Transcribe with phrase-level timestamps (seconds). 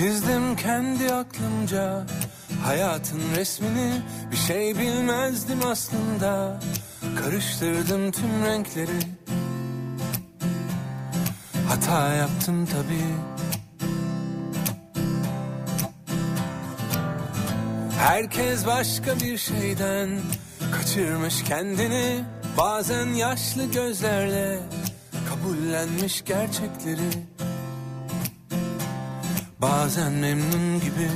[0.00, 2.06] Çizdim kendi aklımca
[2.64, 4.02] hayatın resmini.
[4.30, 6.60] Bir şey bilmezdim aslında.
[7.22, 9.00] Karıştırdım tüm renkleri.
[11.68, 13.14] Hata yaptım tabii.
[17.98, 20.10] Herkes başka bir şeyden
[20.72, 22.24] kaçırmış kendini.
[22.58, 24.58] Bazen yaşlı gözlerle
[25.28, 27.10] kabullenmiş gerçekleri
[29.62, 31.08] Bazen memnun gibi.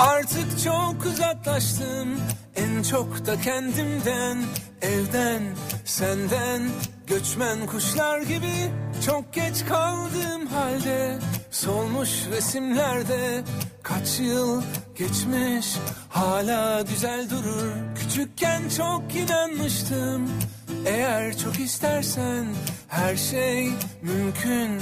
[0.00, 2.08] Artık çok uzaklaştım.
[2.56, 4.38] En çok da kendimden
[4.82, 5.42] Evden,
[5.84, 6.62] senden,
[7.06, 8.70] göçmen kuşlar gibi
[9.06, 11.18] Çok geç kaldığım halde
[11.50, 13.44] Solmuş resimlerde
[13.82, 14.62] Kaç yıl
[14.98, 15.76] geçmiş
[16.08, 17.72] Hala güzel durur.
[17.94, 20.30] Küçükken çok inanmıştım
[20.86, 22.46] Eğer çok istersen
[22.88, 23.68] Her şey
[24.02, 24.80] mümkün.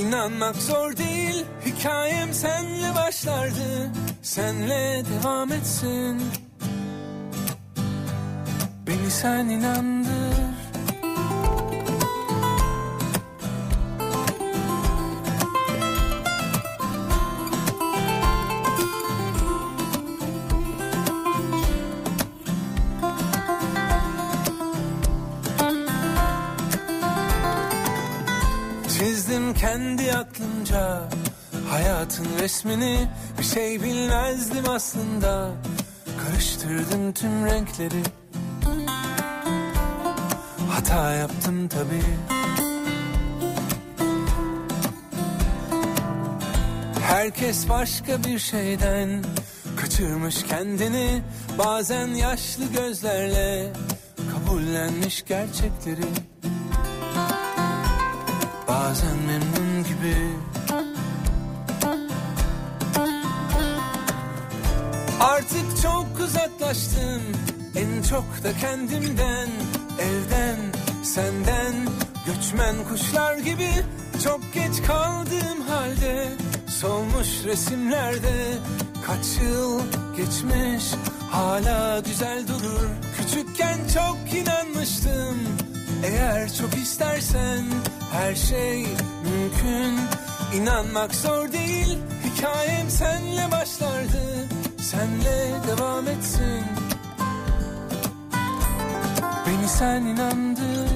[0.00, 3.92] İnanmak zor değil Hikayem senle başlardı.
[4.22, 6.20] Senle devam etsin.
[8.86, 10.27] Beni sen inandır
[32.48, 35.50] resmini Bir şey bilmezdim aslında.
[36.24, 38.02] Karıştırdım tüm renkleri.
[40.70, 42.02] Hata yaptım tabii.
[47.02, 49.24] Herkes başka bir şeyden
[49.76, 51.22] kaçırmış kendini.
[51.58, 53.72] Bazen yaşlı gözlerle
[54.32, 56.08] kabullenmiş gerçekleri.
[58.68, 60.47] Bazen memnun gibi
[65.20, 67.22] Artık çok uzaklaştım
[67.76, 69.48] En çok da kendimden
[70.00, 70.56] Evden,
[71.02, 71.74] senden.
[72.26, 73.70] Göçmen kuşlar gibi
[74.24, 76.28] Çok geç kaldığım halde
[76.66, 78.58] Solmuş resimlerde
[79.06, 79.80] Kaç yıl
[80.16, 80.84] geçmiş
[81.30, 82.88] Hala güzel durur.
[83.16, 85.38] Küçükken çok inanmıştım
[86.04, 87.64] Eğer çok istersen
[88.12, 88.86] Her şey
[89.24, 89.98] mümkün.
[90.54, 94.48] İnanmak zor değil Hikayem senle başlardı
[94.90, 96.64] Senle devam etsin.
[99.46, 100.90] Beni sen inandır.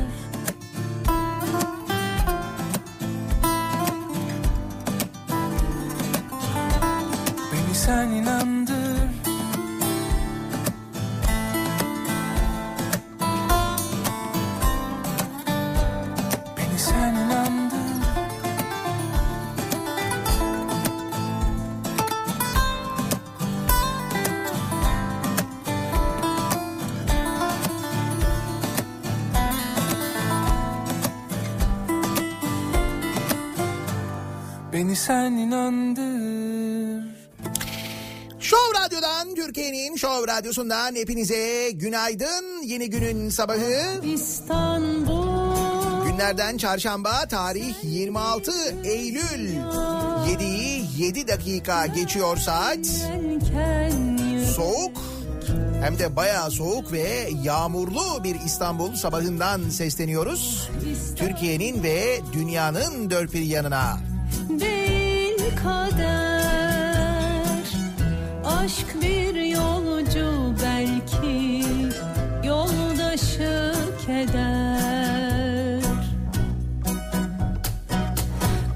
[7.52, 8.71] Beni sen inandır
[35.06, 37.02] sen inandır
[38.40, 42.62] Show Radyo'dan Türkiye'nin Show Radyosu'ndan hepinize günaydın.
[42.62, 48.52] Yeni günün sabahı İstanbul günlerden çarşamba tarih 26
[48.84, 49.56] Eylül
[50.26, 52.86] 7'yi 7 dakika geçiyor saat.
[54.56, 54.96] Soğuk
[55.82, 60.70] hem de bayağı soğuk ve yağmurlu bir İstanbul sabahından sesleniyoruz.
[61.16, 63.96] Türkiye'nin ve dünyanın dört bir yanına.
[64.60, 64.81] değil
[65.62, 66.42] kader
[68.44, 71.64] Aşk bir yolcu belki
[72.44, 73.72] Yoldaşı
[74.06, 75.82] keder.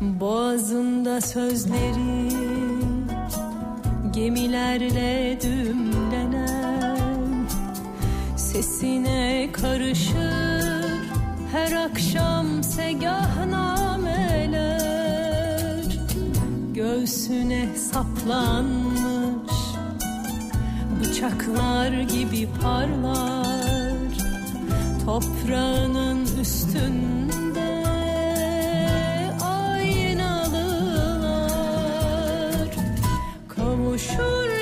[0.00, 2.30] Boğazında sözleri
[4.12, 6.96] Gemilerle dümlenen
[8.36, 10.86] Sesine karışır.
[11.52, 13.65] Her akşam segahnameler
[16.86, 19.52] Göğsüne saplanmış.
[21.00, 23.92] Bıçaklar gibi parlar
[25.04, 27.84] Toprağının üstünde.
[29.42, 30.66] Aynalılar
[33.48, 34.55] Kavuşur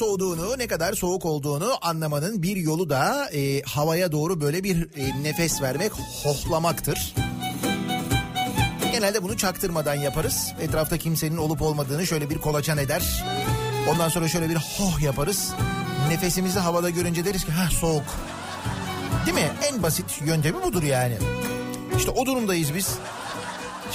[0.00, 5.22] soğuduğunu, ne kadar soğuk olduğunu anlamanın bir yolu da e, havaya doğru böyle bir e,
[5.22, 7.14] nefes vermek, hohlamaktır.
[8.92, 10.52] Genelde bunu çaktırmadan yaparız.
[10.60, 13.24] Etrafta kimsenin olup olmadığını şöyle bir kolaçan eder.
[13.90, 15.52] Ondan sonra şöyle bir hoh yaparız.
[16.08, 18.04] Nefesimizi havada görünce deriz ki ha soğuk.
[19.26, 19.50] Değil mi?
[19.72, 21.18] En basit yöntemi budur yani.
[21.96, 22.88] İşte o durumdayız biz.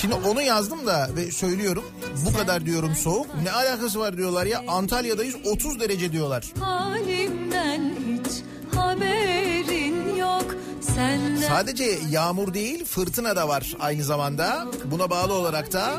[0.06, 1.84] Şimdi onu yazdım da ve söylüyorum.
[2.26, 3.28] Bu kadar diyorum soğuk.
[3.44, 4.64] Ne alakası var diyorlar ya.
[4.68, 6.54] Antalya'dayız 30 derece diyorlar.
[6.60, 8.44] halimden hiç
[8.76, 10.46] haberin yok
[10.82, 14.68] senden Sadece yağmur değil fırtına da var aynı zamanda.
[14.92, 15.94] Buna bağlı olarak da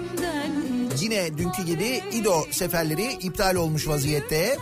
[1.00, 4.58] yine dünkü gibi İdo seferleri iptal olmuş vaziyette.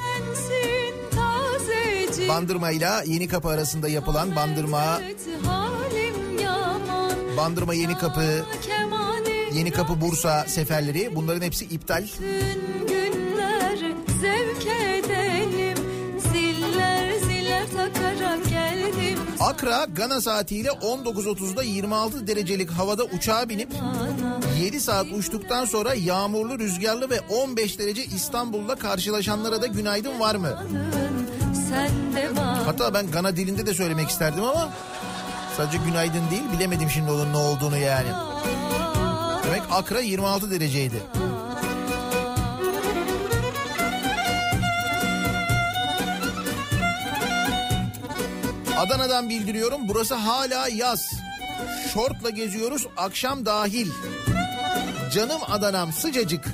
[2.29, 5.01] Bandırma ile Yeni Kapı arasında yapılan Bandırma,
[7.37, 8.45] Bandırma Yeni Kapı,
[9.55, 12.03] Yeni Kapı Bursa seferleri bunların hepsi iptal.
[12.03, 13.79] Bütün günler
[14.21, 15.79] zevk edelim
[16.33, 23.69] Ziller ziller takarak geldim Akra Gana saatiyle 19.30'da 26 derecelik havada uçağa binip
[24.61, 30.59] 7 saat uçtuktan sonra yağmurlu, rüzgarlı ve 15 derece İstanbul'da karşılaşanlara da günaydın var mı?
[32.65, 34.71] Hatta ben Gana dilinde de söylemek isterdim ama
[35.57, 38.34] sadece günaydın değil bilemedim şimdi onun ne olduğunu yani.
[39.55, 41.03] Demek Akra 26 dereceydi.
[48.79, 51.13] Adana'dan bildiriyorum burası hala yaz.
[51.93, 53.91] Şortla geziyoruz akşam dahil.
[55.13, 56.45] Canım Adana'm sıcacık.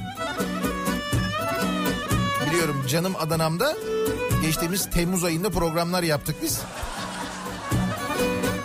[2.47, 3.77] Biliyorum canım Adana'mda
[4.43, 6.61] geçtiğimiz Temmuz ayında programlar yaptık biz.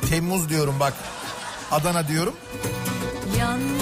[0.09, 0.93] Temmuz diyorum bak.
[1.71, 2.35] Adana diyorum.
[3.39, 3.74] Yandım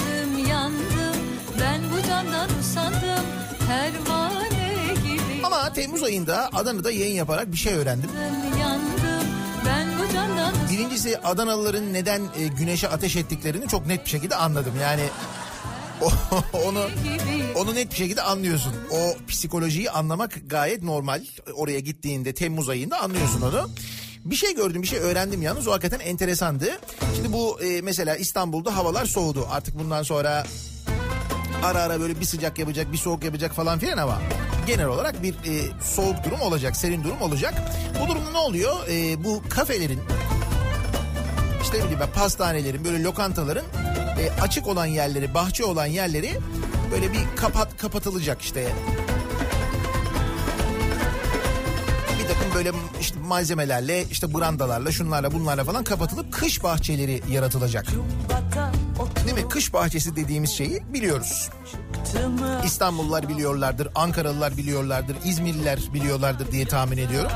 [5.74, 8.10] Temmuz ayında Adana'da yayın yaparak bir şey öğrendim.
[10.72, 14.72] Birincisi Adanalıların neden e, güneşe ateş ettiklerini çok net bir şekilde anladım.
[14.82, 15.02] Yani
[16.66, 16.88] onu
[17.56, 18.72] onu net bir şekilde anlıyorsun.
[18.90, 21.24] O psikolojiyi anlamak gayet normal.
[21.54, 23.70] Oraya gittiğinde Temmuz ayında anlıyorsun onu.
[24.24, 25.68] Bir şey gördüm, bir şey öğrendim yalnız.
[25.68, 26.78] O hakikaten enteresandı.
[27.16, 29.46] Şimdi bu e, mesela İstanbul'da havalar soğudu.
[29.50, 30.44] Artık bundan sonra
[31.62, 34.20] ara ara böyle bir sıcak yapacak, bir soğuk yapacak falan filan ama
[34.66, 37.54] genel olarak bir e, soğuk durum olacak, serin durum olacak.
[38.02, 38.74] Bu durumda ne oluyor?
[38.90, 40.00] E, bu kafelerin
[41.62, 43.64] işte ne bileyim ben pastanelerin böyle lokantaların
[44.20, 46.30] e, açık olan yerleri bahçe olan yerleri
[46.92, 48.72] böyle bir kapat kapatılacak işte.
[52.54, 57.86] Böyle işte malzemelerle işte brandalarla şunlarla bunlarla falan kapatılıp kış bahçeleri yaratılacak.
[59.26, 59.48] Değil mi?
[59.48, 61.50] Kış bahçesi dediğimiz şeyi biliyoruz.
[62.64, 67.30] İstanbullular biliyorlardır, Ankaralılar biliyorlardır, İzmirliler biliyorlardır diye tahmin ediyorum.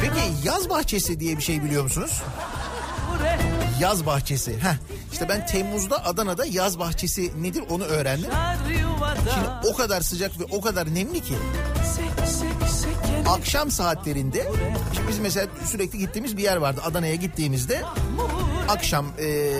[0.00, 2.22] Peki yaz bahçesi diye bir şey biliyor musunuz?
[3.80, 4.52] Yaz bahçesi.
[4.52, 4.76] Heh.
[5.12, 8.30] İşte ben Temmuz'da Adana'da yaz bahçesi nedir onu öğrendim.
[9.34, 11.34] Şimdi o kadar sıcak ve o kadar nemli ki
[13.28, 14.52] akşam saatlerinde
[14.94, 16.80] şimdi biz mesela sürekli gittiğimiz bir yer vardı.
[16.84, 17.82] Adana'ya gittiğimizde
[18.68, 19.50] akşam e,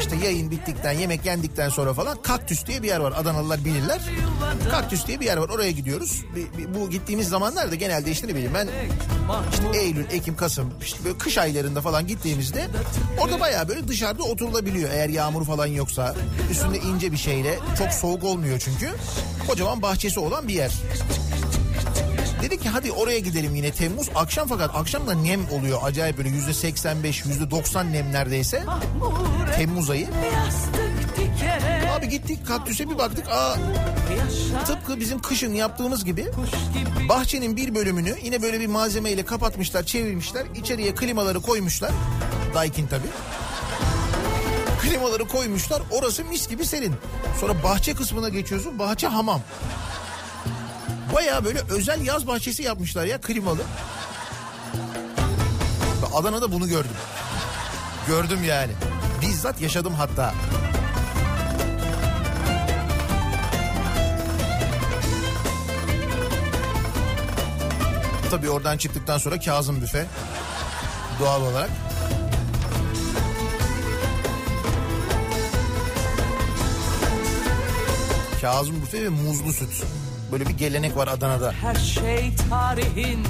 [0.00, 3.14] işte yayın bittikten yemek yendikten sonra falan kaktüs diye bir yer var.
[3.16, 4.00] Adanalılar bilirler.
[4.70, 5.48] Kaktüs diye bir yer var.
[5.48, 6.24] Oraya gidiyoruz.
[6.74, 8.68] Bu gittiğimiz zamanlarda genelde işte ne bileyim ben
[9.52, 12.66] işte Eylül, Ekim, Kasım işte böyle kış aylarında falan gittiğimizde
[13.18, 14.90] orada bayağı böyle dışarıda oturulabiliyor.
[14.90, 16.14] Eğer yağmur falan yoksa
[16.50, 18.90] üstünde ince bir şeyle çok soğuk olmuyor çünkü.
[19.46, 20.70] Kocaman bahçesi olan bir yer.
[22.42, 26.28] Dedik ki hadi oraya gidelim yine Temmuz akşam fakat akşam da nem oluyor acayip böyle
[26.28, 28.62] yüzde 85 yüzde 90 nem neredeyse
[29.56, 30.08] Temmuz ayı.
[30.34, 30.87] yastık
[31.96, 33.56] Abi gittik kaktüse bir baktık aa
[34.66, 36.26] tıpkı bizim kışın yaptığımız gibi
[37.08, 41.90] bahçenin bir bölümünü yine böyle bir malzemeyle kapatmışlar çevirmişler içeriye klimaları koymuşlar.
[42.54, 43.08] Daikin tabii.
[44.82, 46.94] Klimaları koymuşlar orası mis gibi serin.
[47.40, 49.40] Sonra bahçe kısmına geçiyorsun bahçe hamam.
[51.14, 53.62] Baya böyle özel yaz bahçesi yapmışlar ya klimalı.
[56.14, 56.90] Adana'da bunu gördüm.
[58.06, 58.72] Gördüm yani.
[59.22, 60.34] Bizzat yaşadım hatta.
[68.30, 70.06] Tabii oradan çıktıktan sonra Kazım Büfe
[71.20, 71.70] doğal olarak.
[78.40, 79.84] Kazım Büfe ve muzlu süt.
[80.32, 81.52] Böyle bir gelenek var Adana'da.
[81.52, 83.26] Her şey tarihin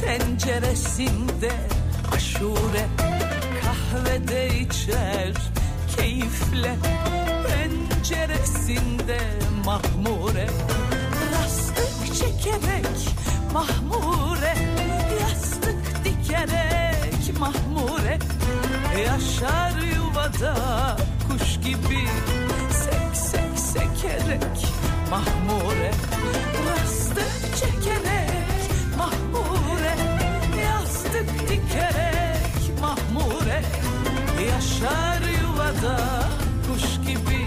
[0.00, 1.52] tenceresinde
[2.16, 2.86] aşure
[3.64, 5.32] kahvede içer
[5.96, 6.76] keyifle
[7.48, 9.18] penceresinde
[9.64, 10.46] mahmure
[11.32, 13.23] rastlık çekerek
[13.54, 14.54] mahmure
[15.20, 18.18] yastık dikerek mahmure.
[19.06, 20.56] Yaşar yuvada
[21.28, 22.08] kuş gibi
[22.70, 24.66] sek sek sekerek
[25.10, 25.90] mahmure.
[26.68, 29.94] Yastık çekerek mahmure
[30.62, 33.62] Yastık dikerek mahmure.
[34.50, 35.98] Yaşar yuvada
[36.66, 37.46] kuş gibi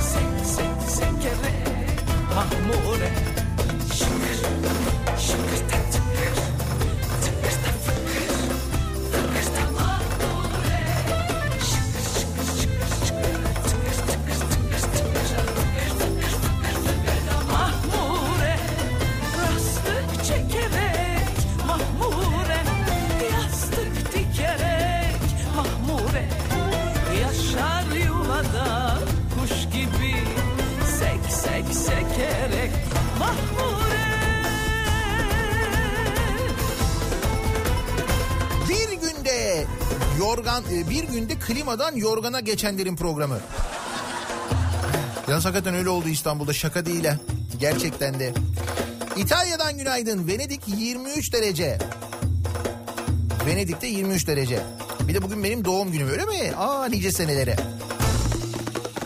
[0.00, 2.00] Sek sek sekerek
[2.34, 3.25] mahmure
[5.26, 5.75] Sugar
[41.76, 43.38] klimadan yorgana geçenlerin programı.
[45.28, 47.16] Yalnız hakikaten öyle oldu İstanbul'da şaka değil ha.
[47.60, 48.32] Gerçekten de.
[49.16, 50.28] İtalya'dan günaydın.
[50.28, 51.78] Venedik 23 derece.
[53.46, 54.62] Venedik'te 23 derece.
[55.08, 56.52] Bir de bugün benim doğum günüm öyle mi?
[56.56, 57.56] Aa nice senelere.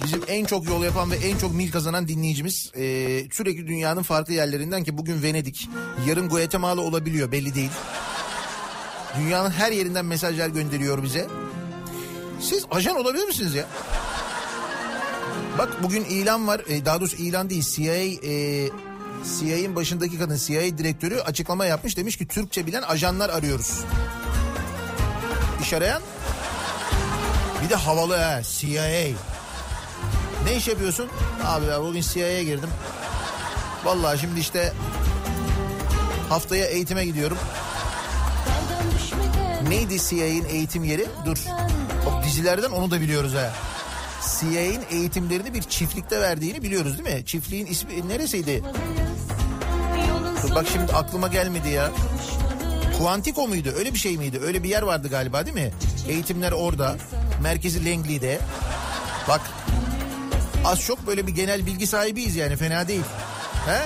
[0.04, 2.82] Bizim en çok yol yapan ve en çok mil kazanan dinleyicimiz e,
[3.32, 5.68] sürekli dünyanın farklı yerlerinden ki bugün Venedik,
[6.08, 7.70] yarın Guatemala olabiliyor belli değil.
[9.18, 11.26] Dünyanın her yerinden mesajlar gönderiyor bize.
[12.40, 13.66] Siz ajan olabilir misiniz ya?
[15.58, 16.60] Bak bugün ilan var.
[16.68, 17.64] E, daha doğrusu ilan değil.
[17.74, 18.68] CIA e,
[19.38, 21.96] CIA'in başındaki kadın CIA direktörü açıklama yapmış.
[21.96, 23.80] Demiş ki Türkçe bilen ajanlar arıyoruz.
[25.62, 26.02] İş arayan
[27.64, 29.06] bir de havalı ha CIA.
[30.44, 31.08] Ne iş yapıyorsun?
[31.44, 32.70] Abi ya bugün CIA'ya girdim.
[33.84, 34.72] Vallahi şimdi işte
[36.28, 37.38] haftaya eğitime gidiyorum.
[39.70, 41.06] Neydi CIA'in eğitim yeri?
[41.26, 41.38] Dur.
[42.06, 43.52] Bak dizilerden onu da biliyoruz ha.
[44.40, 47.26] CIA'in eğitimlerini bir çiftlikte verdiğini biliyoruz değil mi?
[47.26, 48.62] Çiftliğin ismi neresiydi?
[50.42, 51.90] Dur bak şimdi aklıma gelmedi ya.
[52.98, 53.68] Quantico muydu?
[53.78, 54.40] Öyle bir şey miydi?
[54.42, 55.70] Öyle bir yer vardı galiba değil mi?
[56.08, 56.96] Eğitimler orada.
[57.42, 58.38] Merkezi Langley'de.
[59.28, 59.40] Bak
[60.64, 63.04] az çok böyle bir genel bilgi sahibiyiz yani fena değil.
[63.66, 63.80] He?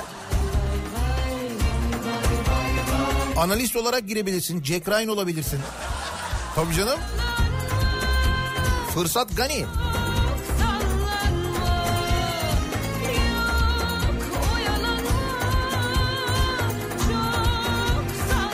[3.36, 4.64] Analist olarak girebilirsin.
[4.64, 5.58] Jack Ryan olabilirsin.
[6.54, 6.98] Tabii canım.
[8.94, 9.64] Fırsat gani.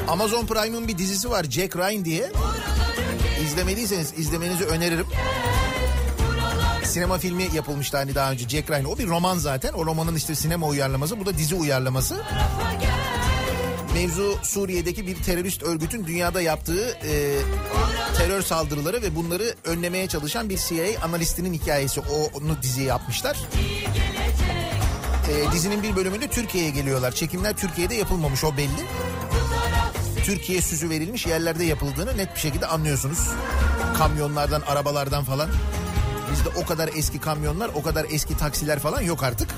[0.09, 2.33] Amazon Prime'ın bir dizisi var Jack Ryan diye.
[3.45, 5.07] İzlemediyseniz izlemenizi öneririm.
[6.85, 8.85] Sinema filmi yapılmıştı hani daha önce Jack Ryan.
[8.85, 9.73] O bir roman zaten.
[9.73, 11.21] O romanın işte sinema uyarlaması.
[11.21, 12.23] Bu da dizi uyarlaması.
[13.95, 17.39] Mevzu Suriye'deki bir terörist örgütün dünyada yaptığı e,
[18.17, 22.01] terör saldırıları ve bunları önlemeye çalışan bir CIA analistinin hikayesi.
[22.01, 23.37] O, onu diziye yapmışlar.
[25.31, 27.13] E, dizinin bir bölümünde Türkiye'ye geliyorlar.
[27.13, 28.87] Çekimler Türkiye'de yapılmamış o belli.
[30.25, 33.29] Türkiye süsü verilmiş yerlerde yapıldığını net bir şekilde anlıyorsunuz.
[33.99, 35.51] Kamyonlardan, arabalardan falan.
[36.33, 39.49] Bizde o kadar eski kamyonlar, o kadar eski taksiler falan yok artık.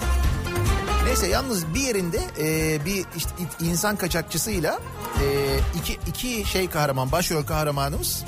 [1.07, 3.31] Neyse yalnız bir yerinde e, bir işte
[3.61, 4.81] insan kaçakçısıyla
[5.23, 5.27] e,
[5.79, 8.25] iki, iki şey kahraman, başrol kahramanımız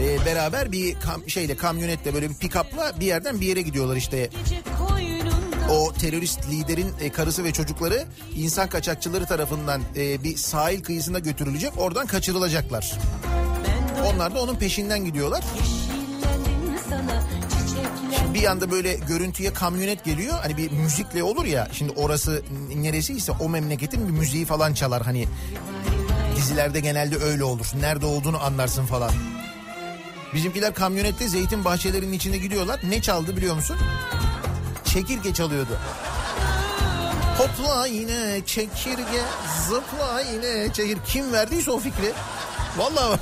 [0.00, 4.30] e, beraber bir kam, şeyle kamyonetle böyle bir pick-up'la bir yerden bir yere gidiyorlar işte.
[5.70, 8.04] O terörist liderin e, karısı ve çocukları
[8.36, 11.72] insan kaçakçıları tarafından e, bir sahil kıyısına götürülecek.
[11.78, 12.92] Oradan kaçırılacaklar.
[14.06, 15.44] Onlar da onun peşinden gidiyorlar.
[18.18, 20.38] Şimdi bir anda böyle görüntüye kamyonet geliyor.
[20.42, 21.68] Hani bir müzikle olur ya.
[21.72, 22.42] Şimdi orası
[22.74, 25.02] neresiyse o memleketin bir müziği falan çalar.
[25.02, 25.26] Hani
[26.36, 27.66] dizilerde genelde öyle olur.
[27.80, 29.12] Nerede olduğunu anlarsın falan.
[30.34, 32.80] Bizimkiler kamyonette zeytin bahçelerinin içinde gidiyorlar.
[32.88, 33.76] Ne çaldı biliyor musun?
[34.84, 35.78] Çekirge çalıyordu.
[37.38, 39.22] Hopla yine çekirge,
[39.68, 41.00] zıpla yine çekirge.
[41.06, 42.12] Kim verdiyse o fikri.
[42.78, 43.20] Vallahi bak.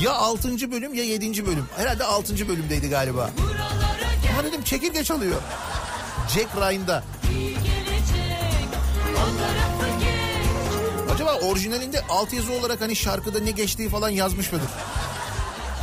[0.00, 0.70] Ya 6.
[0.70, 1.46] bölüm ya 7.
[1.46, 1.66] bölüm.
[1.76, 2.48] Herhalde 6.
[2.48, 3.30] bölümdeydi galiba.
[4.32, 5.40] Ama dedim çekirge çalıyor.
[6.28, 7.04] Jack Ryan'da.
[11.14, 14.68] Acaba orijinalinde altyazı olarak hani şarkıda ne geçtiği falan yazmış mıdır?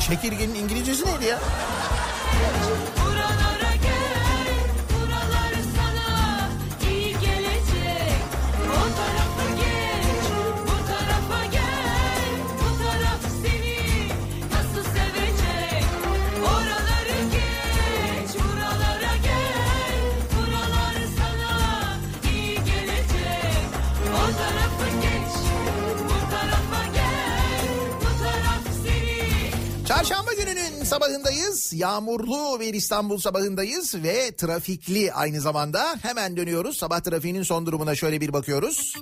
[0.08, 1.40] Çekirgenin İngilizcesi neydi ya?
[31.74, 35.96] Yağmurlu bir İstanbul sabahındayız ve trafikli aynı zamanda.
[36.02, 36.78] Hemen dönüyoruz.
[36.78, 38.94] Sabah trafiğinin son durumuna şöyle bir bakıyoruz.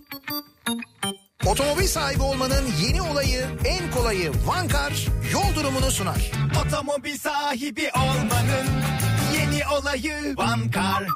[1.45, 6.31] Otomobil sahibi olmanın yeni olayı, en kolayı Vankar yol durumunu sunar.
[6.65, 8.67] Otomobil sahibi olmanın
[9.33, 11.07] yeni olayı Vankar.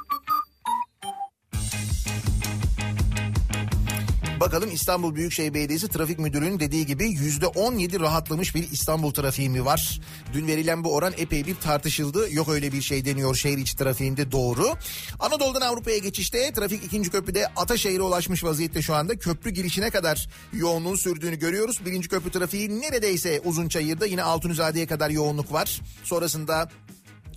[4.40, 9.64] Bakalım İstanbul Büyükşehir Belediyesi Trafik Müdürü'nün dediği gibi yüzde 17 rahatlamış bir İstanbul trafiği mi
[9.64, 10.00] var?
[10.32, 12.32] Dün verilen bu oran epey bir tartışıldı.
[12.32, 14.74] Yok öyle bir şey deniyor şehir içi trafiğinde doğru.
[15.20, 19.18] Anadolu'dan Avrupa'ya geçişte trafik ikinci köprüde Ataşehir'e ulaşmış vaziyette şu anda.
[19.18, 21.80] Köprü girişine kadar yoğunluğun sürdüğünü görüyoruz.
[21.86, 25.80] Birinci köprü trafiği neredeyse Uzunçayır'da yine Altunizade'ye kadar yoğunluk var.
[26.04, 26.70] Sonrasında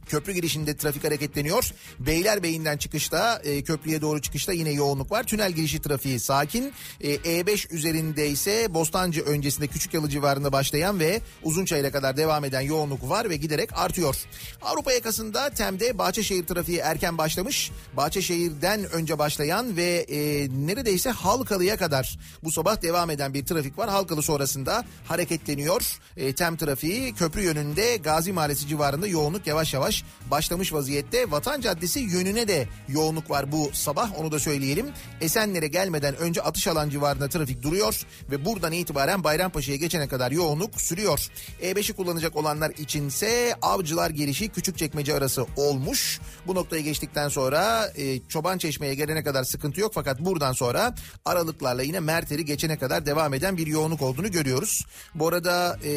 [0.08, 1.72] Köprü girişinde trafik hareketleniyor.
[2.00, 5.24] Beylerbeyi'nden çıkışta e, köprüye doğru çıkışta yine yoğunluk var.
[5.24, 6.74] Tünel girişi trafiği sakin.
[7.02, 13.10] E, E5 üzerinde ise Bostancı öncesinde Küçükyalı civarında başlayan ve Uzunçayır'a kadar devam eden yoğunluk
[13.10, 14.16] var ve giderek artıyor.
[14.62, 17.72] Avrupa yakasında Tem'de Bahçeşehir trafiği erken başlamış.
[17.98, 23.90] Bahçeşehir'den önce başlayan ve e, neredeyse Halkalı'ya kadar bu sabah devam eden bir trafik var.
[23.90, 26.00] Halkalı sonrasında hareketleniyor.
[26.18, 29.93] E, Tem trafiği köprü yönünde Gazi Mahallesi civarında yoğunluk yavaş yavaş
[30.32, 31.32] başlamış vaziyette.
[31.32, 34.86] Vatan Caddesi yönüne de yoğunluk var bu sabah onu da söyleyelim.
[35.22, 38.02] Esenler'e gelmeden önce atış alan civarında trafik duruyor
[38.32, 41.28] ve buradan itibaren Bayrampaşa'ya geçene kadar yoğunluk sürüyor.
[41.62, 46.20] E5'i kullanacak olanlar içinse Avcılar gelişi Küçükçekmece arası olmuş.
[46.48, 51.84] Bu noktayı geçtikten sonra e, Çoban Çeşme'ye gelene kadar sıkıntı yok fakat buradan sonra aralıklarla
[51.84, 54.86] yine Merter'i geçene kadar devam eden bir yoğunluk olduğunu görüyoruz.
[55.16, 55.92] Bu arada e,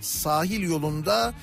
[0.00, 1.34] sahil yolunda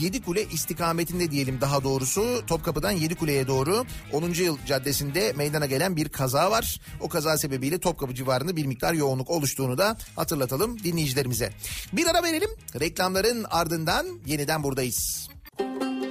[0.00, 4.30] Yedikule istikametinde diyelim daha doğrusu Topkapı'dan Yedikule'ye doğru 10.
[4.30, 6.80] yıl caddesinde meydana gelen bir kaza var.
[7.00, 11.52] O kaza sebebiyle Topkapı civarında bir miktar yoğunluk oluştuğunu da hatırlatalım dinleyicilerimize.
[11.92, 12.50] Bir ara verelim.
[12.80, 15.28] Reklamların ardından yeniden buradayız.
[15.58, 16.09] Show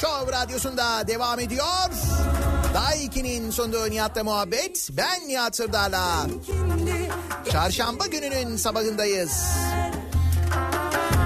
[0.00, 1.90] Show Radyosu'nda devam ediyor.
[2.96, 4.88] 2'nin sonunda Nihat'la muhabbet.
[4.92, 6.26] Ben Nihat Sırdar'la.
[7.52, 9.44] Çarşamba gününün sabahındayız.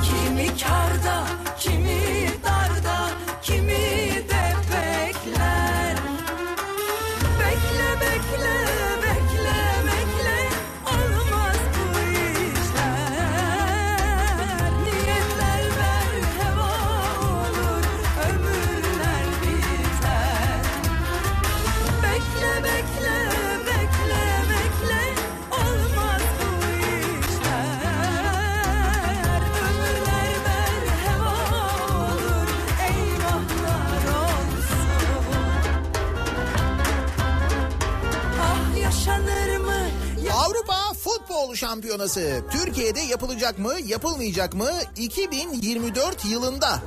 [0.05, 1.27] Kimi karda,
[1.61, 1.90] kimi
[41.51, 44.71] Futbol Şampiyonası Türkiye'de yapılacak mı, yapılmayacak mı?
[44.97, 46.83] 2024 yılında.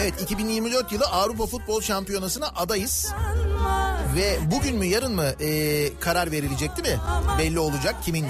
[0.00, 3.12] Evet 2024 yılı Avrupa Futbol Şampiyonası'na adayız.
[4.16, 7.00] Ve bugün mü yarın mı e, karar verilecek değil mi?
[7.38, 8.26] Belli olacak kimin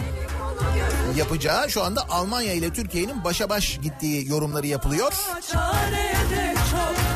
[1.16, 1.70] yapacağı.
[1.70, 5.12] Şu anda Almanya ile Türkiye'nin başa baş gittiği yorumları yapılıyor.
[5.52, 7.12] Çare de çok.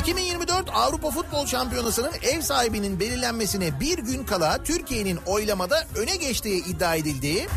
[0.00, 0.35] 2024
[0.76, 7.48] Avrupa Futbol Şampiyonası'nın ev sahibinin belirlenmesine bir gün kala Türkiye'nin oylamada öne geçtiği iddia edildiği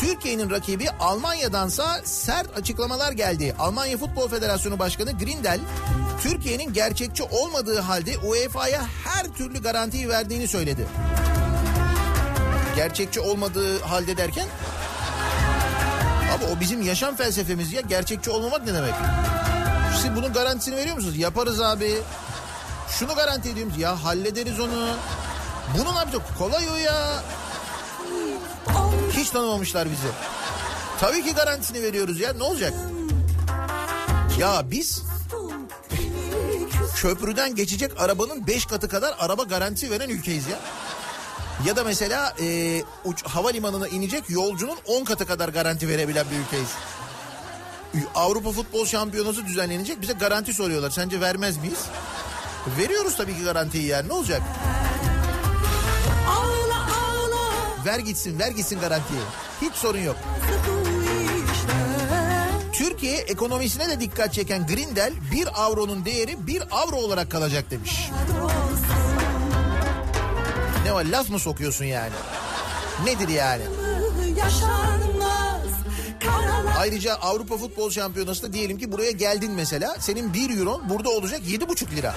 [0.00, 3.54] Türkiye'nin rakibi Almanya'dansa sert açıklamalar geldi.
[3.58, 5.60] Almanya Futbol Federasyonu Başkanı Grindel
[6.22, 10.86] Türkiye'nin gerçekçi olmadığı halde UEFA'ya her türlü garantiyi verdiğini söyledi.
[12.76, 14.46] Gerçekçi olmadığı halde derken
[16.36, 18.94] Abi o bizim yaşam felsefemiz ya gerçekçi olmamak ne demek?
[20.02, 21.16] Siz bunun garantisini veriyor musunuz?
[21.16, 21.94] Yaparız abi.
[22.90, 24.88] Şunu garanti ediyorum ya hallederiz onu.
[25.78, 27.22] Bunun abi de kolay o ya.
[29.12, 30.08] Hiç tanımamışlar bizi.
[31.00, 32.72] Tabii ki garantisini veriyoruz ya ne olacak?
[34.38, 35.02] Ya biz
[36.96, 40.58] köprüden geçecek arabanın 5 katı kadar araba garanti veren ülkeyiz ya.
[41.66, 46.68] Ya da mesela e, uç, havalimanına inecek yolcunun 10 katı kadar garanti verebilen bir ülkeyiz.
[48.14, 50.90] Avrupa Futbol Şampiyonası düzenlenecek bize garanti soruyorlar.
[50.90, 51.78] Sence vermez miyiz?
[52.78, 54.42] Veriyoruz tabii ki garantiyi yani ne olacak?
[56.28, 59.20] Ağla ağla Ver gitsin ver gitsin garantiyi.
[59.62, 60.16] Hiç sorun yok.
[62.72, 68.10] Türkiye ekonomisine de dikkat çeken Grindel 1 avronun değeri 1 avro olarak kalacak demiş.
[70.84, 72.12] Ne var laf mı sokuyorsun yani?
[73.04, 73.62] Nedir yani?
[74.50, 75.17] karalar
[76.78, 79.96] Ayrıca Avrupa Futbol Şampiyonası'nda diyelim ki buraya geldin mesela.
[79.98, 82.14] Senin 1 euron burada olacak 7,5 lira.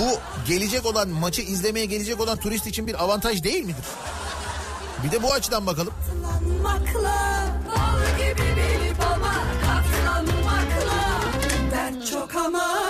[0.00, 3.84] Bu gelecek olan maçı izlemeye gelecek olan turist için bir avantaj değil midir?
[5.04, 5.92] Bir de bu açıdan bakalım.
[6.06, 9.34] katlanmakla Bal gibi bir baba
[9.66, 11.20] katlanmakla
[11.70, 12.87] Dert çok ama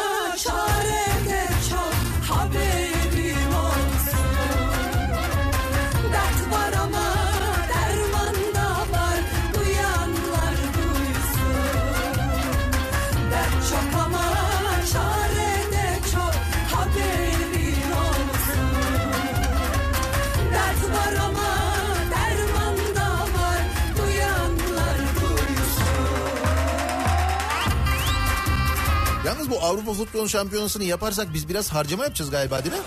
[29.69, 32.81] Avrupa Futbol Şampiyonası'nı yaparsak biz biraz harcama yapacağız galiba değil mi?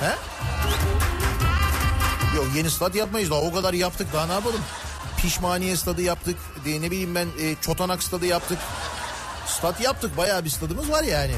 [0.00, 0.14] He?
[2.36, 4.60] Yok yeni stat yapmayız daha o kadar yaptık daha ne yapalım?
[5.22, 6.36] Pişmaniye stadı yaptık.
[6.64, 8.58] de- Ne bileyim ben e, Çotanak stadı yaptık.
[9.46, 11.34] Stat yaptık bayağı bir stadımız var yani.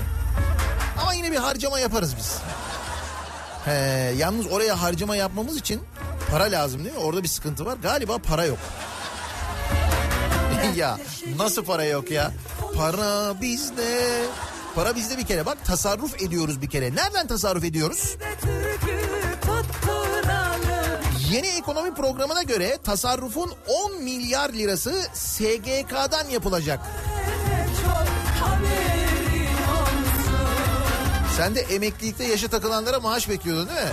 [1.03, 2.39] Ama yine bir harcama yaparız biz.
[3.65, 3.73] He,
[4.17, 5.83] yalnız oraya harcama yapmamız için
[6.31, 7.01] para lazım değil mi?
[7.01, 7.77] Orada bir sıkıntı var.
[7.83, 8.59] Galiba para yok.
[10.77, 10.99] ya
[11.39, 12.33] nasıl para yok ya?
[12.77, 14.23] Para bizde.
[14.77, 16.95] Para bizde bir kere bak tasarruf ediyoruz bir kere.
[16.95, 18.17] Nereden tasarruf ediyoruz?
[21.33, 26.81] Yeni ekonomi programına göre tasarrufun 10 milyar lirası SGK'dan yapılacak.
[31.37, 33.93] Sen de emeklilikte yaşa takılanlara maaş bekliyordun değil mi?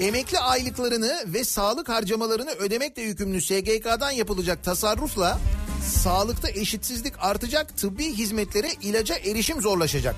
[0.00, 5.38] Emekli aylıklarını ve sağlık harcamalarını ödemekle yükümlü SGK'dan yapılacak tasarrufla
[5.82, 10.16] sağlıkta eşitsizlik artacak, tıbbi hizmetlere ilaca erişim zorlaşacak.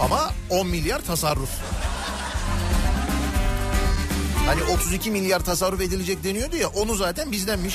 [0.00, 1.50] Ama 10 milyar tasarruf.
[4.46, 7.74] Hani 32 milyar tasarruf edilecek deniyordu ya onu zaten bizdenmiş.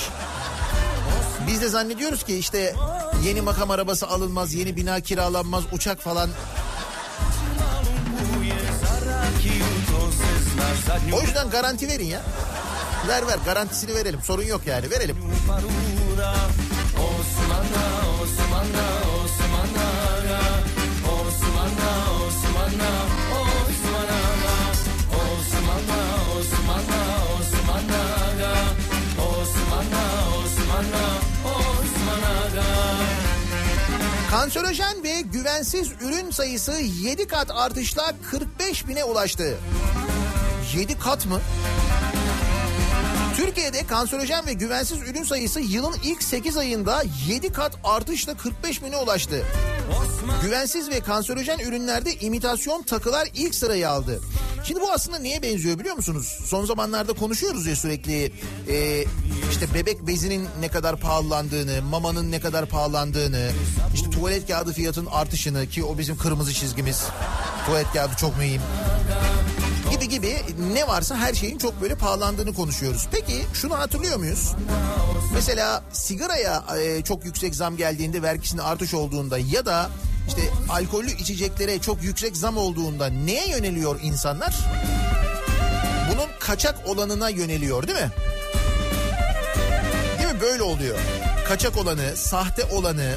[1.46, 2.74] Biz de zannediyoruz ki işte
[3.24, 6.30] yeni makam arabası alınmaz, yeni bina kiralanmaz, uçak falan.
[11.12, 12.22] O yüzden garanti verin ya.
[13.08, 15.16] Ver ver garantisini verelim sorun yok yani verelim.
[34.44, 39.58] Kanserojen ve güvensiz ürün sayısı 7 kat artışla 45 bine ulaştı.
[40.74, 41.40] 7 kat mı?
[43.36, 48.96] Türkiye'de kanserojen ve güvensiz ürün sayısı yılın ilk 8 ayında 7 kat artışla 45 bine
[48.96, 49.42] ulaştı.
[50.42, 54.20] Güvensiz ve kanserojen ürünlerde imitasyon takılar ilk sırayı aldı.
[54.64, 56.38] Şimdi bu aslında neye benziyor biliyor musunuz?
[56.44, 58.32] Son zamanlarda konuşuyoruz ya sürekli
[58.68, 59.04] e,
[59.50, 63.50] işte bebek bezinin ne kadar pahalandığını, mamanın ne kadar pahalandığını,
[63.94, 67.04] işte tuvalet kağıdı fiyatının artışını ki o bizim kırmızı çizgimiz.
[67.66, 68.60] Tuvalet kağıdı çok mühim
[69.94, 70.36] gibi gibi
[70.74, 73.08] ne varsa her şeyin çok böyle pahalandığını konuşuyoruz.
[73.10, 74.52] Peki şunu hatırlıyor muyuz?
[75.34, 79.90] Mesela sigaraya e, çok yüksek zam geldiğinde vergisinin artış olduğunda ya da
[80.28, 84.56] işte alkollü içeceklere çok yüksek zam olduğunda neye yöneliyor insanlar?
[86.12, 88.10] Bunun kaçak olanına yöneliyor değil mi?
[90.18, 90.98] Değil mi böyle oluyor?
[91.48, 93.14] Kaçak olanı, sahte olanı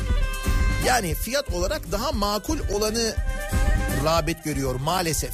[0.86, 3.16] yani fiyat olarak daha makul olanı
[4.06, 5.34] rağbet görüyor maalesef.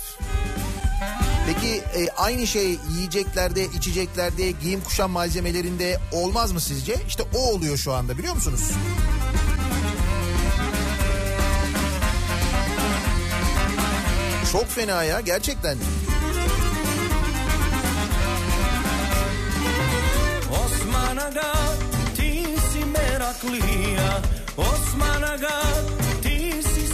[1.45, 6.95] Peki e, aynı şey yiyeceklerde, içeceklerde, giyim kuşam malzemelerinde olmaz mı sizce?
[7.07, 8.71] İşte o oluyor şu anda biliyor musunuz?
[14.51, 15.77] Çok fena ya gerçekten.
[20.65, 21.53] Osman Aga
[22.15, 24.21] ti si meraklija
[24.57, 25.61] Osman Aga
[26.23, 26.87] ti si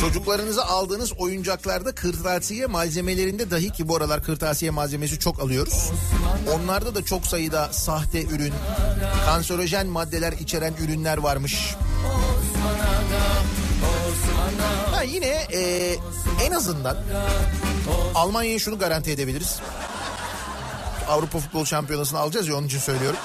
[0.00, 5.90] Çocuklarınıza aldığınız oyuncaklarda kırtasiye malzemelerinde dahi ki bu aralar kırtasiye malzemesi çok alıyoruz.
[6.54, 8.52] Onlarda da çok sayıda sahte ürün,
[9.26, 11.74] kanserojen maddeler içeren ürünler varmış.
[14.94, 15.96] Ha yine e,
[16.44, 16.96] en azından
[18.14, 19.60] Almanya'ya şunu garanti edebiliriz.
[21.08, 23.18] Avrupa Futbol Şampiyonası'nı alacağız ya onun için söylüyorum.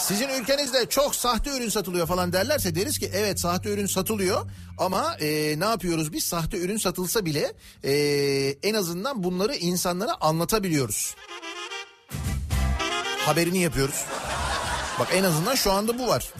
[0.00, 5.16] Sizin ülkenizde çok sahte ürün satılıyor falan derlerse deriz ki evet sahte ürün satılıyor ama
[5.20, 7.52] e, ne yapıyoruz biz sahte ürün satılsa bile
[7.84, 7.92] e,
[8.62, 11.14] en azından bunları insanlara anlatabiliyoruz.
[13.18, 14.04] Haberini yapıyoruz.
[15.00, 16.32] Bak en azından şu anda bu var.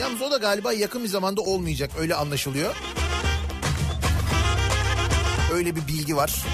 [0.00, 2.74] Yalnız o da galiba yakın bir zamanda olmayacak öyle anlaşılıyor.
[5.52, 6.44] Öyle bir bilgi var.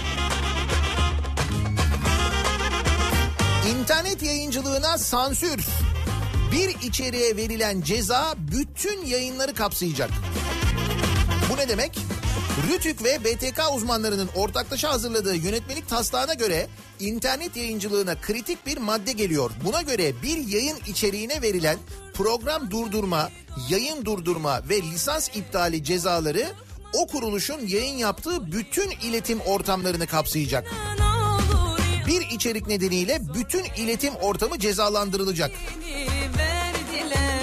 [3.70, 5.66] İnternet yayıncılığına sansür.
[6.52, 10.10] Bir içeriğe verilen ceza bütün yayınları kapsayacak.
[11.52, 11.98] Bu ne demek?
[12.68, 16.66] Rütük ve BTK uzmanlarının ortaklaşa hazırladığı yönetmelik taslağına göre
[17.00, 19.50] internet yayıncılığına kritik bir madde geliyor.
[19.64, 21.78] Buna göre bir yayın içeriğine verilen
[22.14, 23.28] program durdurma,
[23.68, 26.46] yayın durdurma ve lisans iptali cezaları
[26.92, 30.72] o kuruluşun yayın yaptığı bütün iletim ortamlarını kapsayacak.
[32.12, 35.50] Bir içerik nedeniyle bütün iletim ortamı cezalandırılacak.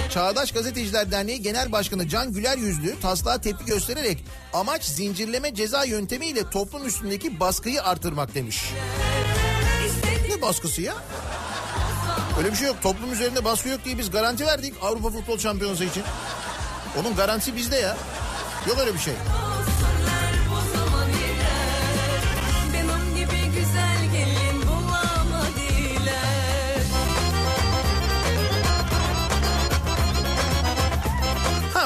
[0.10, 6.50] Çağdaş Gazeteciler Derneği Genel Başkanı Can Güler Yüzlü taslağa tepki göstererek amaç zincirleme ceza yöntemiyle
[6.50, 8.64] toplum üstündeki baskıyı artırmak demiş.
[10.30, 10.96] Ne baskısı ya?
[12.38, 12.78] Öyle bir şey yok.
[12.84, 16.04] Toplum üzerinde baskı yok diye biz garanti verdik Avrupa Futbol Şampiyonası için.
[17.00, 17.98] Onun garantisi bizde ya.
[18.68, 19.14] Yok öyle bir şey.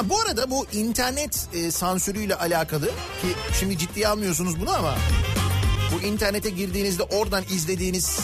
[0.08, 3.28] Bu arada bu internet e, sansürüyle alakalı ki
[3.60, 4.94] şimdi ciddiye almıyorsunuz bunu ama
[5.92, 8.18] bu internete girdiğinizde oradan izlediğiniz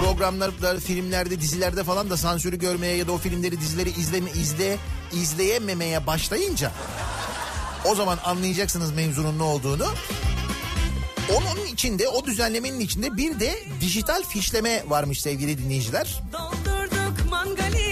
[0.00, 4.78] programlarda, filmlerde, dizilerde falan da sansürü görmeye ya da o filmleri, dizileri izleme, izle,
[5.12, 6.72] izleyememeye başlayınca
[7.84, 9.86] o zaman anlayacaksınız mevzunun ne olduğunu.
[11.36, 16.22] Onun içinde, o düzenlemenin içinde bir de dijital fişleme varmış sevgili dinleyiciler.
[16.32, 17.83] Doldurduk mangali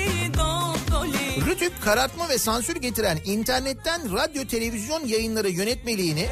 [1.53, 6.27] Rütük karartma ve sansür getiren internetten radyo televizyon yayınları yönetmeliğini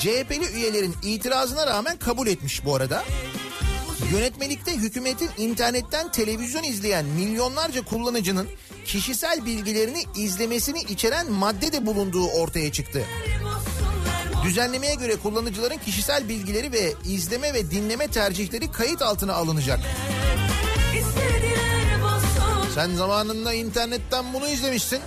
[0.00, 3.04] CHP'li üyelerin itirazına rağmen kabul etmiş bu arada.
[4.12, 8.48] Yönetmelikte hükümetin internetten televizyon izleyen milyonlarca kullanıcının
[8.84, 13.04] kişisel bilgilerini izlemesini içeren madde de bulunduğu ortaya çıktı.
[14.44, 19.80] Düzenlemeye göre kullanıcıların kişisel bilgileri ve izleme ve dinleme tercihleri kayıt altına alınacak.
[22.78, 25.00] Sen zamanında internetten bunu izlemişsin.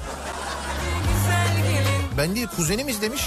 [2.18, 3.22] Ben değil kuzenim izlemiş.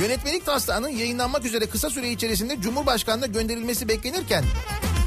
[0.00, 4.44] Yönetmelik taslağının yayınlanmak üzere kısa süre içerisinde Cumhurbaşkanı'na gönderilmesi beklenirken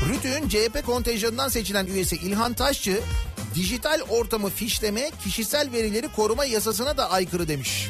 [0.10, 3.00] Rütü'nün CHP kontenjanından seçilen üyesi İlhan Taşçı
[3.56, 7.90] dijital ortamı fişleme kişisel verileri koruma yasasına da aykırı demiş.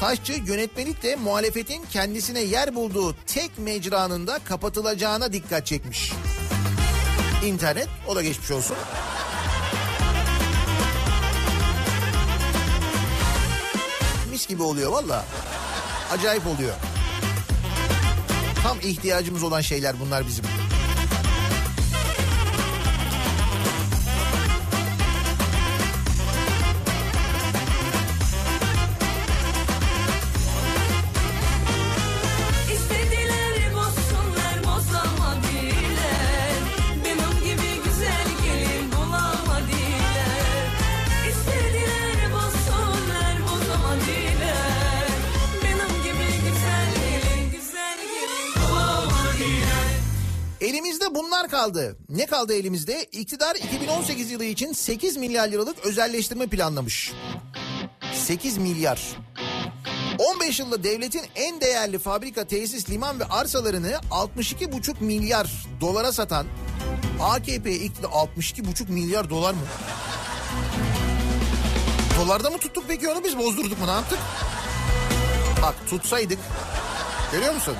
[0.00, 6.12] Taşçı yönetmelikle muhalefetin kendisine yer bulduğu tek mecranın da kapatılacağına dikkat çekmiş.
[7.44, 8.76] İnternet o da geçmiş olsun.
[14.30, 15.24] Mis gibi oluyor valla.
[16.12, 16.74] Acayip oluyor.
[18.62, 20.44] Tam ihtiyacımız olan şeyler bunlar bizim.
[51.66, 51.96] Kaldı.
[52.08, 53.04] Ne kaldı elimizde?
[53.04, 57.12] İktidar 2018 yılı için 8 milyar liralık özelleştirme planlamış.
[58.14, 59.00] 8 milyar.
[60.34, 66.46] 15 yılda devletin en değerli fabrika, tesis, liman ve arsalarını 62,5 milyar dolara satan
[67.20, 69.60] AKP iktidar 62,5 milyar dolar mı?
[72.20, 74.18] Dolarda mı tuttuk peki onu biz bozdurduk mu ne yaptık?
[75.62, 76.38] Bak tutsaydık
[77.32, 77.74] görüyor musun?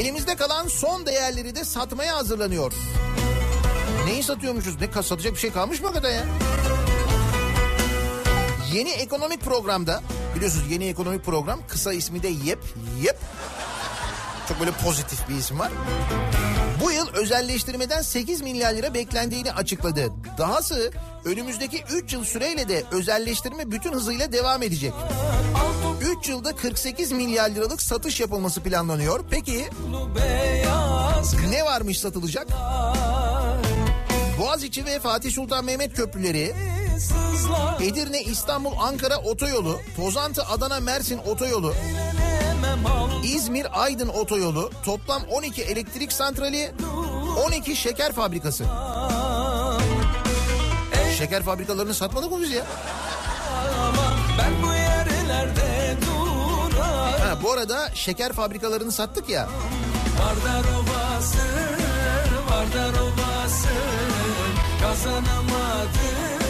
[0.00, 2.72] Elimizde kalan son değerleri de satmaya hazırlanıyor.
[4.06, 4.80] Neyi satıyormuşuz?
[4.80, 6.24] Ne satacak bir şey kalmış mı hakikaten ya?
[8.72, 10.02] Yeni ekonomik programda
[10.36, 12.58] biliyorsunuz yeni ekonomik program kısa ismi de YEP.
[13.02, 13.16] YEP.
[14.48, 15.72] Çok böyle pozitif bir isim var.
[16.84, 20.12] Bu yıl özelleştirmeden 8 milyar lira beklendiğini açıkladı.
[20.38, 20.90] Dahası
[21.24, 24.92] önümüzdeki 3 yıl süreyle de özelleştirme bütün hızıyla devam edecek.
[26.18, 29.24] 3 yılda 48 milyar liralık satış yapılması planlanıyor.
[29.30, 29.68] Peki
[31.50, 32.48] ne varmış satılacak?
[34.38, 36.54] Boğaziçi ve Fatih Sultan Mehmet köprüleri,
[37.80, 41.74] Edirne, İstanbul, Ankara otoyolu, Tozantı, Adana, Mersin otoyolu,
[43.24, 46.72] İzmir, Aydın otoyolu, toplam 12 elektrik santrali,
[47.46, 48.64] 12 şeker fabrikası.
[51.18, 52.66] Şeker fabrikalarını satmadık mı biz ya?
[54.38, 54.69] Ben bu
[57.42, 59.48] Bu arada şeker fabrikalarını sattık ya.
[60.20, 61.38] Vardar Ovası
[62.50, 63.68] Vardar Ovası
[64.82, 66.40] Kazanamadım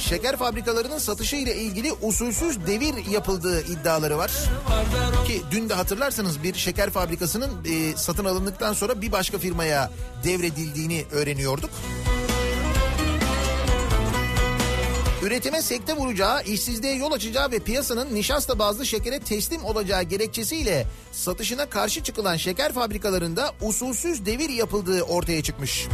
[0.00, 4.32] Şeker fabrikalarının satışı ile ilgili usulsüz devir yapıldığı iddiaları var.
[4.68, 9.90] Vardar Ki dün de hatırlarsanız bir şeker fabrikasının e, satın alındıktan sonra bir başka firmaya
[10.24, 11.70] devredildiğini öğreniyorduk.
[15.26, 21.66] Üretime sekte vuracağı, işsizliğe yol açacağı ve piyasanın nişasta bazlı şekere teslim olacağı gerekçesiyle satışına
[21.66, 25.86] karşı çıkılan şeker fabrikalarında usulsüz devir yapıldığı ortaya çıkmış.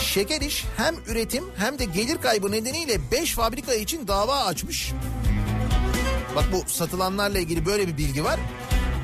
[0.00, 4.92] Şeker iş hem üretim hem de gelir kaybı nedeniyle 5 fabrika için dava açmış.
[6.36, 8.40] Bak bu satılanlarla ilgili böyle bir bilgi var.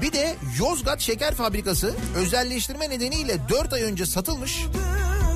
[0.02, 4.60] Bir de Yozgat Şeker Fabrikası özelleştirme nedeniyle 4 ay önce satılmış.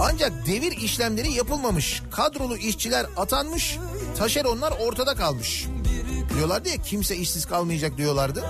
[0.00, 2.02] Ancak devir işlemleri yapılmamış.
[2.10, 3.78] Kadrolu işçiler atanmış.
[4.18, 5.66] Taşeronlar ortada kalmış.
[6.36, 8.44] Diyorlardı ya kimse işsiz kalmayacak diyorlardı.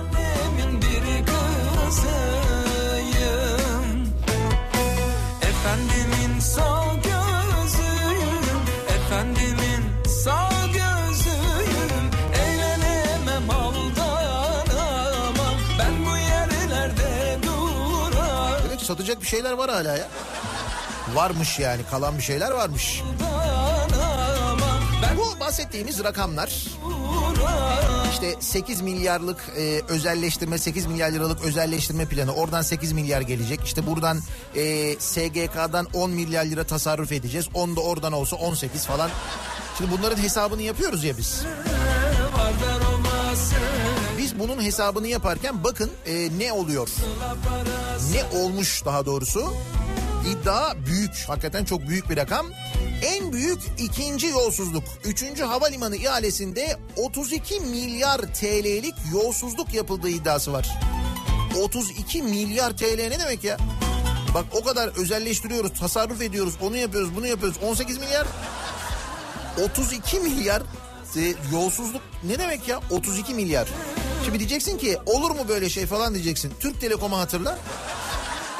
[5.41, 19.27] Efendimin sağ gözüyüm Efendimin sağ gözüyüm Eğlenemem aldanamam Ben bu yerlerde duramam Evet satacak bir
[19.27, 20.07] şeyler var hala ya.
[21.15, 23.01] Varmış yani kalan bir şeyler varmış.
[25.17, 26.49] Bu bahsettiğimiz rakamlar
[28.15, 33.63] işte 8 milyarlık e, özelleştirme 8 milyar liralık özelleştirme planı oradan 8 milyar gelecek.
[33.63, 34.19] İşte buradan
[34.55, 37.47] e, SGK'dan 10 milyar lira tasarruf edeceğiz.
[37.53, 39.09] 10 da oradan olsa 18 falan.
[39.77, 41.41] Şimdi bunların hesabını yapıyoruz ya biz.
[44.17, 46.89] Biz bunun hesabını yaparken bakın e, ne oluyor.
[48.11, 49.53] Ne olmuş daha doğrusu.
[50.25, 51.23] İddia büyük.
[51.27, 52.45] Hakikaten çok büyük bir rakam.
[53.03, 54.83] En büyük ikinci yolsuzluk.
[55.05, 60.79] Üçüncü havalimanı ihalesinde 32 milyar TL'lik yolsuzluk yapıldığı iddiası var.
[61.61, 63.57] 32 milyar TL ne demek ya?
[64.33, 67.57] Bak o kadar özelleştiriyoruz, tasarruf ediyoruz, onu yapıyoruz, bunu yapıyoruz.
[67.63, 68.27] 18 milyar
[69.63, 70.61] 32 milyar
[71.15, 73.67] e, yolsuzluk ne demek ya 32 milyar.
[74.25, 76.53] Şimdi diyeceksin ki olur mu böyle şey falan diyeceksin.
[76.59, 77.57] Türk Telekom'u hatırla.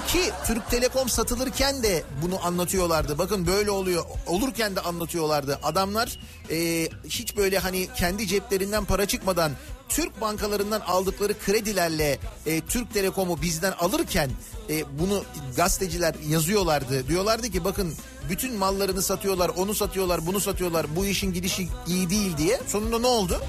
[0.07, 3.17] Ki Türk Telekom satılırken de bunu anlatıyorlardı.
[3.17, 4.05] Bakın böyle oluyor.
[4.27, 5.59] Olurken de anlatıyorlardı.
[5.63, 6.19] Adamlar
[6.51, 9.51] e, hiç böyle hani kendi ceplerinden para çıkmadan
[9.89, 14.31] Türk bankalarından aldıkları kredilerle e, Türk Telekom'u bizden alırken
[14.69, 15.23] e, bunu
[15.55, 17.07] gazeteciler yazıyorlardı.
[17.07, 17.93] Diyorlardı ki bakın
[18.29, 20.95] bütün mallarını satıyorlar, onu satıyorlar, bunu satıyorlar.
[20.95, 22.59] Bu işin gidişi iyi değil diye.
[22.67, 23.41] Sonunda ne oldu?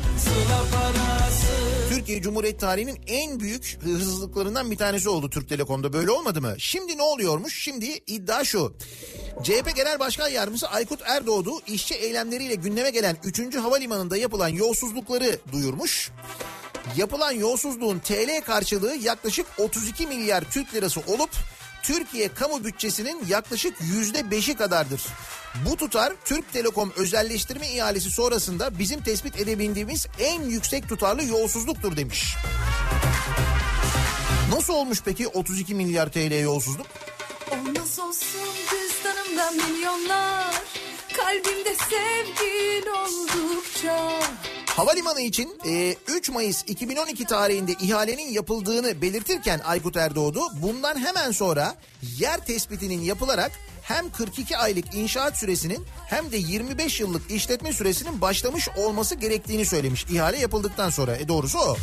[1.91, 5.93] Türkiye Cumhuriyeti tarihinin en büyük hırsızlıklarından bir tanesi oldu Türk Telekom'da.
[5.93, 6.55] Böyle olmadı mı?
[6.59, 7.63] Şimdi ne oluyormuş?
[7.63, 8.77] Şimdi iddia şu.
[9.43, 13.57] CHP Genel Başkan Yardımcısı Aykut Erdoğdu işçi eylemleriyle gündeme gelen 3.
[13.57, 16.11] Havalimanı'nda yapılan yolsuzlukları duyurmuş.
[16.97, 21.31] Yapılan yolsuzluğun TL karşılığı yaklaşık 32 milyar Türk lirası olup
[21.87, 25.03] Türkiye kamu bütçesinin yaklaşık yüzde beşi kadardır.
[25.69, 32.37] Bu tutar Türk Telekom özelleştirme ihalesi sonrasında bizim tespit edebildiğimiz en yüksek tutarlı yolsuzluktur demiş.
[34.53, 36.87] Nasıl olmuş peki 32 milyar TL yolsuzluk?
[37.51, 40.55] Olmaz olsun cüzdanımda milyonlar
[41.17, 44.21] Kalbimde sevgin oldukça
[44.77, 51.75] Havalimanı için e, 3 Mayıs 2012 tarihinde ihalenin yapıldığını belirtirken Aykut Erdoğdu bundan hemen sonra
[52.19, 53.53] yer tespitinin yapılarak
[53.83, 60.05] hem 42 aylık inşaat süresinin hem de 25 yıllık işletme süresinin başlamış olması gerektiğini söylemiş
[60.05, 61.17] ihale yapıldıktan sonra.
[61.17, 61.77] E doğrusu o.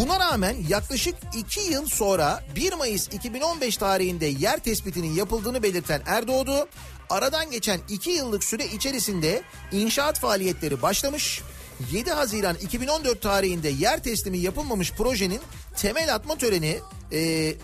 [0.00, 6.68] Buna rağmen yaklaşık 2 yıl sonra 1 Mayıs 2015 tarihinde yer tespitinin yapıldığını belirten Erdoğdu,
[7.10, 11.42] aradan geçen 2 yıllık süre içerisinde inşaat faaliyetleri başlamış.
[11.92, 15.40] 7 Haziran 2014 tarihinde yer teslimi yapılmamış projenin
[15.76, 16.78] temel atma töreni
[17.12, 17.54] e,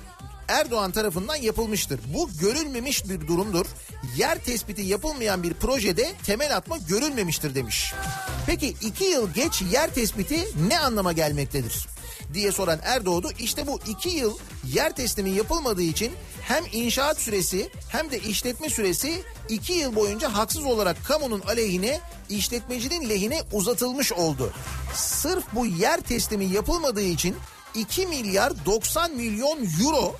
[0.48, 2.00] Erdoğan tarafından yapılmıştır.
[2.14, 3.66] Bu görülmemiş bir durumdur.
[4.16, 7.92] Yer tespiti yapılmayan bir projede temel atma görülmemiştir demiş.
[8.46, 11.86] Peki iki yıl geç yer tespiti ne anlama gelmektedir?
[12.34, 18.10] diye soran Erdoğdu işte bu iki yıl yer teslimi yapılmadığı için hem inşaat süresi hem
[18.10, 24.52] de işletme süresi iki yıl boyunca haksız olarak kamunun aleyhine işletmecinin lehine uzatılmış oldu.
[24.94, 27.36] Sırf bu yer teslimi yapılmadığı için
[27.74, 30.16] 2 milyar 90 milyon euro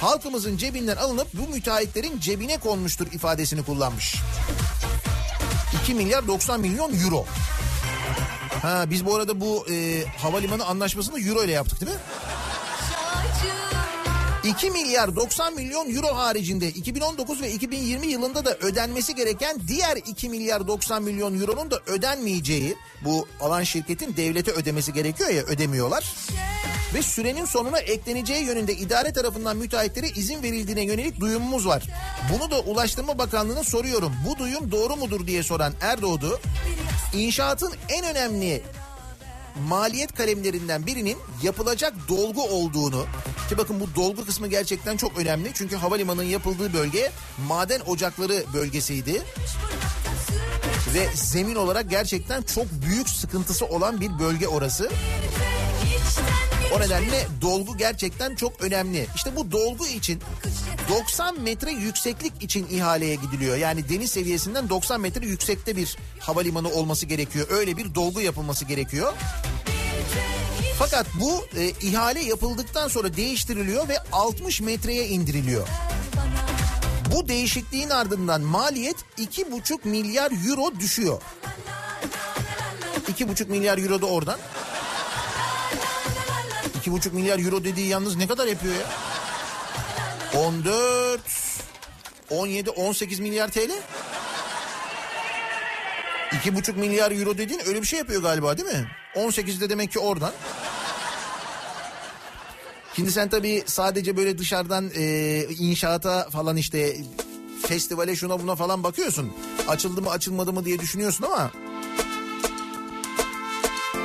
[0.00, 4.14] halkımızın cebinden alınıp bu müteahhitlerin cebine konmuştur ifadesini kullanmış.
[5.82, 7.24] 2 milyar 90 milyon euro.
[8.62, 11.98] Ha biz bu arada bu e, havalimanı anlaşmasını euro ile yaptık değil mi?
[14.44, 20.28] 2 milyar 90 milyon euro haricinde 2019 ve 2020 yılında da ödenmesi gereken diğer 2
[20.28, 26.14] milyar 90 milyon euronun da ödenmeyeceği bu alan şirketin devlete ödemesi gerekiyor ya ödemiyorlar.
[26.94, 31.82] Ve sürenin sonuna ekleneceği yönünde idare tarafından müteahhitlere izin verildiğine yönelik duyumumuz var.
[32.32, 34.12] Bunu da Ulaştırma Bakanlığı'na soruyorum.
[34.28, 36.40] Bu duyum doğru mudur diye soran Erdoğdu.
[37.14, 38.62] İnşaatın en önemli
[39.68, 43.06] maliyet kalemlerinden birinin yapılacak dolgu olduğunu
[43.48, 47.12] ki bakın bu dolgu kısmı gerçekten çok önemli çünkü havalimanının yapıldığı bölge
[47.48, 49.22] maden ocakları bölgesiydi
[50.94, 54.90] ve zemin olarak gerçekten çok büyük sıkıntısı olan bir bölge orası.
[56.74, 59.06] O nedenle dolgu gerçekten çok önemli.
[59.16, 60.20] İşte bu dolgu için
[60.88, 63.56] 90 metre yükseklik için ihaleye gidiliyor.
[63.56, 67.46] Yani deniz seviyesinden 90 metre yüksekte bir havalimanı olması gerekiyor.
[67.50, 69.12] Öyle bir dolgu yapılması gerekiyor.
[70.78, 75.68] Fakat bu e, ihale yapıldıktan sonra değiştiriliyor ve 60 metreye indiriliyor.
[77.14, 81.22] Bu değişikliğin ardından maliyet 2,5 milyar euro düşüyor.
[83.12, 84.38] 2,5 milyar euro da oradan.
[86.86, 88.86] 2,5 milyar euro dediği yalnız ne kadar yapıyor ya?
[90.40, 91.20] 14,
[92.30, 93.70] 17, 18 milyar TL.
[96.30, 98.88] 2,5 milyar euro dediğin öyle bir şey yapıyor galiba değil mi?
[99.14, 100.32] 18 de demek ki oradan.
[102.96, 106.96] Şimdi sen tabii sadece böyle dışarıdan e, inşaata falan işte
[107.66, 109.32] festivale şuna buna falan bakıyorsun.
[109.68, 111.50] Açıldı mı açılmadı mı diye düşünüyorsun ama...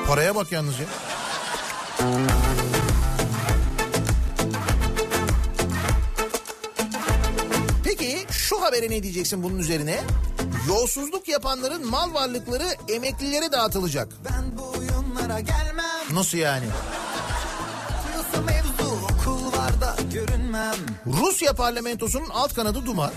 [0.08, 0.86] Paraya bak yalnız ya.
[8.70, 10.00] Habere ne diyeceksin bunun üzerine?
[10.68, 14.14] Yolsuzluk yapanların mal varlıkları emeklilere dağıtılacak.
[14.26, 15.86] Ben bu oyunlara gelmem.
[16.14, 16.66] Nasıl yani?
[21.06, 23.12] Rusya parlamentosunun alt kanadı Duma.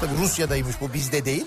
[0.00, 1.46] Tabii Rusya'daymış bu bizde değil.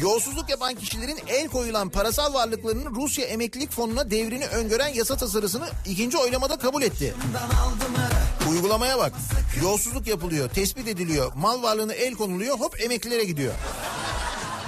[0.00, 6.18] Yolsuzluk yapan kişilerin el koyulan parasal varlıklarının Rusya emeklilik fonuna devrini öngören yasa tasarısını ikinci
[6.18, 7.14] oylamada kabul etti.
[8.50, 9.12] Uygulamaya bak.
[9.62, 13.54] Yolsuzluk yapılıyor, tespit ediliyor, mal varlığına el konuluyor, hop emeklilere gidiyor.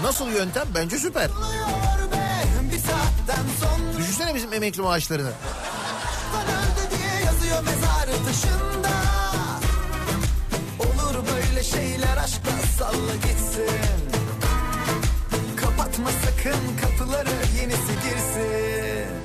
[0.03, 0.66] Nasıl yöntem?
[0.74, 1.31] Bence süper.
[3.99, 5.33] Düşünsene bizim emekli maaşlarını.
[10.79, 13.81] Olur böyle şeyler aşkla salla gitsin.
[15.57, 19.16] Kapatma sakın kapıları yenisi girsin.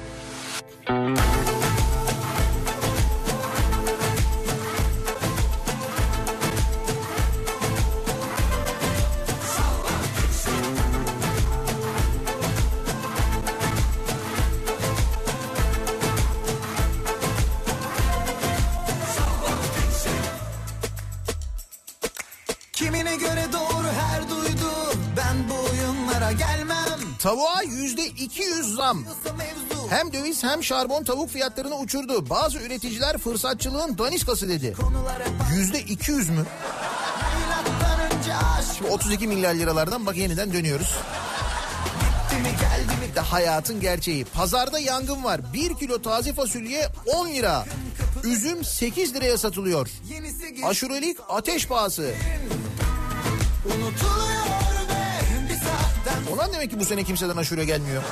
[27.32, 29.06] Tavuğa yüzde 200 zam.
[29.90, 32.30] Hem döviz hem şarbon tavuk fiyatlarını uçurdu.
[32.30, 34.76] Bazı üreticiler fırsatçılığın daniskası dedi.
[35.54, 36.46] Yüzde 200 mü?
[38.78, 40.96] Şimdi 32 milyar liralardan bak yeniden dönüyoruz.
[43.16, 44.26] De hayatın gerçeği.
[44.26, 45.54] Pazarda yangın var.
[45.54, 47.66] 1 kilo taze fasulye 10 lira.
[48.24, 49.90] Üzüm 8 liraya satılıyor.
[50.66, 52.14] Aşurelik ateş pahası.
[53.66, 54.41] Unutuluyor
[56.42, 58.04] Ondan demek ki bu sene kimseden aşure gelmiyor.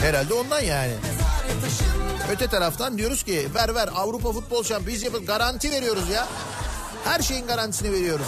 [0.00, 0.92] Herhalde ondan yani.
[2.32, 6.26] Öte taraftan diyoruz ki ver ver Avrupa Futbol Şampiyonu biz yapın garanti veriyoruz ya.
[7.04, 8.26] Her şeyin garantisini veriyoruz.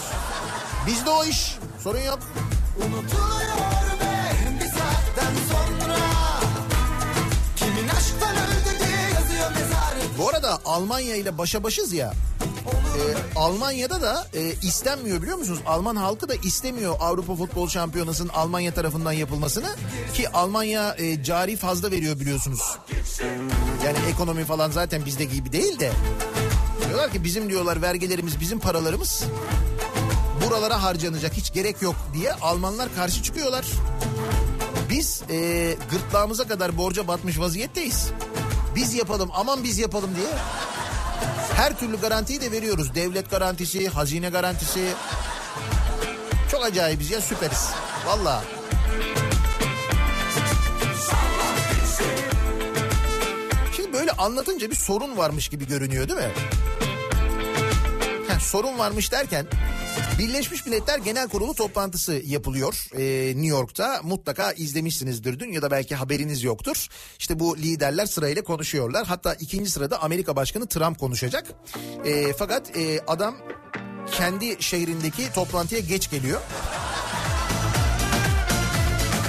[0.86, 1.56] Bizde o iş.
[1.84, 2.18] Sorun yok.
[2.78, 5.96] Unutuluyor be bir saatten sonra
[7.56, 12.12] Kimin aşktan öldü diye yazıyor mezarı Bu arada Almanya ile başa başız ya.
[12.96, 15.60] Ee, Almanya'da da e, istenmiyor biliyor musunuz?
[15.66, 19.68] Alman halkı da istemiyor Avrupa Futbol Şampiyonası'nın Almanya tarafından yapılmasını.
[20.14, 22.78] Ki Almanya e, cari fazla veriyor biliyorsunuz.
[23.84, 25.92] Yani ekonomi falan zaten bizdeki gibi değil de.
[26.88, 29.24] Diyorlar ki bizim diyorlar vergilerimiz bizim paralarımız
[30.46, 33.66] buralara harcanacak hiç gerek yok diye Almanlar karşı çıkıyorlar.
[34.90, 38.08] Biz e, gırtlağımıza kadar borca batmış vaziyetteyiz.
[38.74, 40.28] Biz yapalım aman biz yapalım diye.
[41.56, 42.94] Her türlü garantiyi de veriyoruz.
[42.94, 44.92] Devlet garantisi, hazine garantisi.
[46.50, 47.70] Çok acayibiz ya süperiz.
[48.06, 48.44] Valla.
[53.76, 56.30] Şimdi böyle anlatınca bir sorun varmış gibi görünüyor değil mi?
[58.28, 59.46] Heh, sorun varmış derken
[60.22, 64.00] Birleşmiş Milletler Genel Kurulu toplantısı yapılıyor ee, New York'ta.
[64.02, 66.88] Mutlaka izlemişsinizdir dün ya da belki haberiniz yoktur.
[67.18, 69.06] İşte bu liderler sırayla konuşuyorlar.
[69.06, 71.46] Hatta ikinci sırada Amerika Başkanı Trump konuşacak.
[72.04, 73.36] Ee, fakat e, adam
[74.12, 76.40] kendi şehrindeki toplantıya geç geliyor.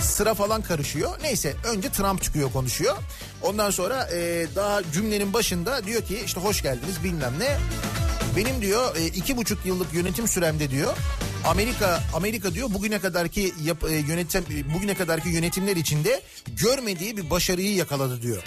[0.01, 1.19] Sıra falan karışıyor.
[1.23, 2.95] Neyse önce Trump çıkıyor konuşuyor.
[3.41, 7.57] Ondan sonra e, daha cümlenin başında diyor ki işte hoş geldiniz bilmem ne.
[8.37, 10.93] Benim diyor e, iki buçuk yıllık yönetim süremde diyor
[11.45, 17.75] Amerika Amerika diyor bugüne kadarki yap, e, yönetim bugüne kadarki yönetimler içinde görmediği bir başarıyı
[17.75, 18.43] yakaladı diyor.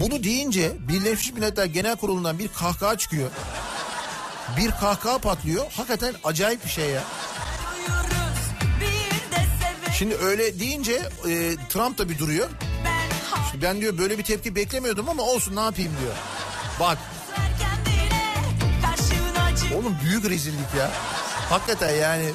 [0.00, 3.30] Bunu deyince Birleşmiş Milletler Genel Kurulu'ndan bir kahkaha çıkıyor.
[4.56, 5.66] Bir kahkaha patlıyor.
[5.72, 7.04] Hakikaten acayip bir şey ya.
[9.98, 10.92] Şimdi öyle deyince
[11.28, 12.48] e, Trump da bir duruyor.
[13.50, 16.14] Şimdi ben diyor böyle bir tepki beklemiyordum ama olsun ne yapayım diyor.
[16.80, 16.98] Bak
[19.76, 20.90] oğlum büyük rezillik ya.
[21.50, 22.30] Hakikaten yani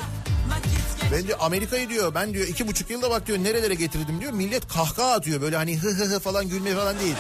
[1.12, 4.34] ben diyor Amerika'yı diyor ben diyor iki buçuk yılda bak diyor nerelere getirdim diyor.
[4.34, 7.16] Millet kahkaha atıyor böyle hani hı hı hı falan gülme falan değil.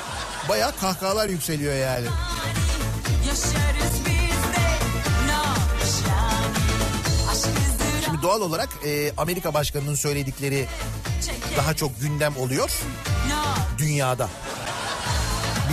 [0.50, 2.06] Bayağı kahkahalar yükseliyor yani.
[8.06, 10.68] Şimdi doğal olarak e, Amerika Başkanı'nın söyledikleri
[11.58, 12.72] daha çok gündem oluyor
[13.78, 14.30] dünyada.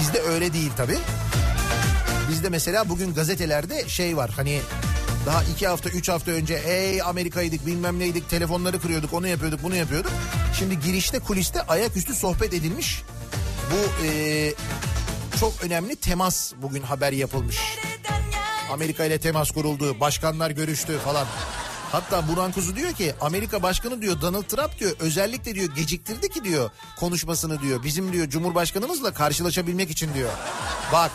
[0.00, 0.98] Bizde öyle değil tabi.
[2.40, 4.60] Bizde mesela bugün gazetelerde şey var hani
[5.26, 9.74] daha iki hafta üç hafta önce ey Amerika'ydık bilmem neydik telefonları kırıyorduk onu yapıyorduk bunu
[9.74, 10.12] yapıyorduk.
[10.58, 13.02] Şimdi girişte kuliste ayaküstü sohbet edilmiş.
[13.70, 14.52] Bu e,
[15.40, 17.58] çok önemli temas bugün haber yapılmış.
[18.72, 21.26] Amerika ile temas kuruldu, başkanlar görüştü falan.
[21.92, 26.44] Hatta Burhan Kuzu diyor ki Amerika Başkanı diyor Donald Trump diyor özellikle diyor geciktirdi ki
[26.44, 27.82] diyor konuşmasını diyor.
[27.82, 30.30] Bizim diyor Cumhurbaşkanımızla karşılaşabilmek için diyor.
[30.92, 31.10] Bak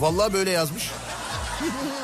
[0.00, 0.90] vallahi böyle yazmış.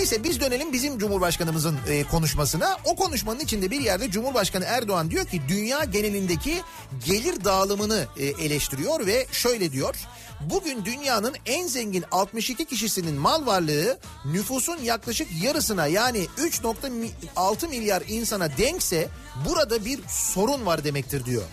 [0.00, 2.76] Neyse biz dönelim bizim Cumhurbaşkanımızın e, konuşmasına.
[2.84, 6.62] O konuşmanın içinde bir yerde Cumhurbaşkanı Erdoğan diyor ki dünya genelindeki
[7.04, 9.94] gelir dağılımını e, eleştiriyor ve şöyle diyor.
[10.40, 18.56] Bugün dünyanın en zengin 62 kişisinin mal varlığı nüfusun yaklaşık yarısına yani 3.6 milyar insana
[18.58, 19.08] denkse
[19.48, 21.44] burada bir sorun var demektir diyor.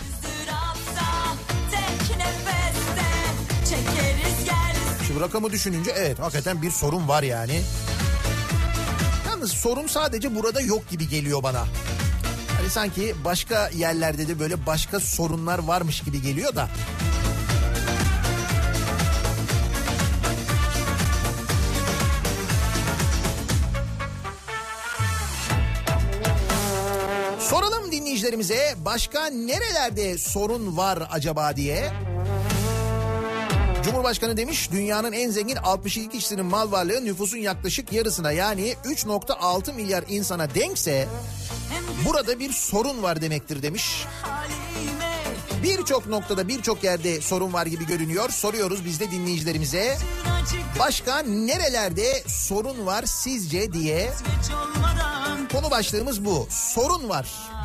[5.18, 7.62] Şimdi rakamı düşününce evet hakikaten bir sorun var yani.
[9.28, 11.66] Yalnız sorun sadece burada yok gibi geliyor bana.
[12.58, 16.70] Hani sanki başka yerlerde de böyle başka sorunlar varmış gibi geliyor da.
[27.40, 31.92] Soralım dinleyicilerimize başka nerelerde sorun var acaba diye.
[33.88, 40.04] Cumhurbaşkanı demiş dünyanın en zengin 62 kişisinin mal varlığı nüfusun yaklaşık yarısına yani 3.6 milyar
[40.08, 41.08] insana denkse
[42.06, 44.06] burada bir sorun var demektir demiş.
[45.64, 48.30] Birçok noktada birçok yerde sorun var gibi görünüyor.
[48.30, 49.98] Soruyoruz biz de dinleyicilerimize
[50.80, 54.12] başka nerelerde sorun var sizce diye
[55.52, 56.48] konu başlığımız bu.
[56.50, 57.57] Sorun var.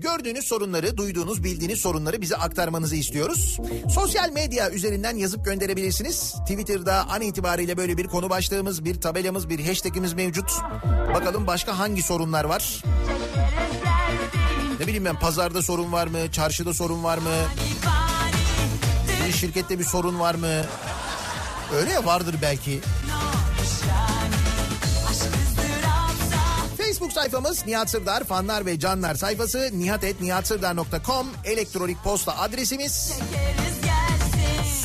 [0.00, 3.58] Gördüğünüz sorunları, duyduğunuz, bildiğiniz sorunları bize aktarmanızı istiyoruz.
[3.94, 6.34] Sosyal medya üzerinden yazıp gönderebilirsiniz.
[6.46, 10.50] Twitter'da an itibariyle böyle bir konu başlığımız, bir tabelamız, bir hashtagimiz mevcut.
[11.14, 12.82] Bakalım başka hangi sorunlar var?
[14.80, 16.32] Ne bileyim ben pazarda sorun var mı?
[16.32, 17.34] Çarşıda sorun var mı?
[19.26, 20.62] Bir şirkette bir sorun var mı?
[21.74, 22.80] Öyle ya vardır belki.
[27.00, 33.18] Facebook sayfamız Nihat Sırdar fanlar ve canlar sayfası nihatetnihatsırdar.com elektronik posta adresimiz.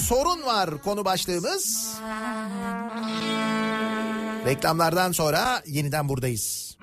[0.02, 1.94] Sorun var konu başlığımız.
[4.46, 6.78] Reklamlardan sonra yeniden buradayız.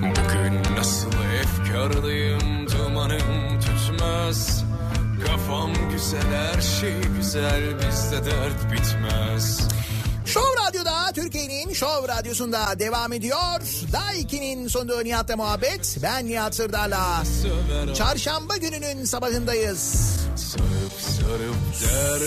[0.00, 4.64] Bugün nasıl efkarlıyım dumanım tutmaz
[5.26, 9.68] Kafam güzel her şey güzel bizde dert bitmez
[10.30, 13.60] Show Radyo'da Türkiye'nin Show Radyosu'nda devam ediyor.
[13.92, 15.98] Daiki'nin sunduğu Nihat'la muhabbet.
[16.02, 17.22] Ben Nihat Sırdar'la.
[17.94, 20.10] Çarşamba gününün sabahındayız.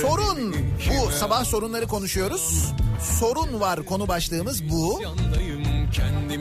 [0.01, 0.55] Sorun.
[0.89, 2.73] Bu sabah sorunları konuşuyoruz.
[3.19, 5.01] Sorun var konu başlığımız bu.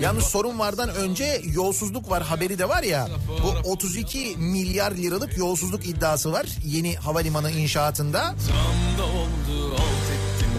[0.01, 3.09] Yalnız sorun vardan önce yolsuzluk var haberi de var ya.
[3.43, 8.21] Bu 32 milyar liralık yolsuzluk iddiası var yeni havalimanı inşaatında.
[8.23, 9.77] Tam da oldu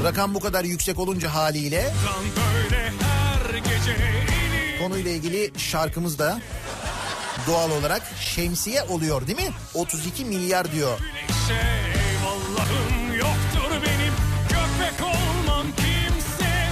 [0.03, 1.93] Rakam bu kadar yüksek olunca haliyle
[4.79, 6.39] konuyla ilgili şarkımız da
[7.47, 9.51] doğal olarak şemsiye oluyor değil mi?
[9.73, 10.97] 32 milyar diyor.
[10.99, 11.61] güneşe
[11.99, 14.13] Eyvallahım yoktur benim
[14.49, 16.67] Köpek olmam kimse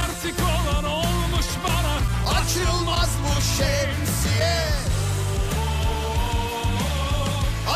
[0.00, 1.98] Artık olan olmuş bana
[2.38, 4.58] Açılmaz bu şemsiye.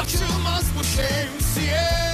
[0.00, 2.07] Açılmaz bu şemsiye.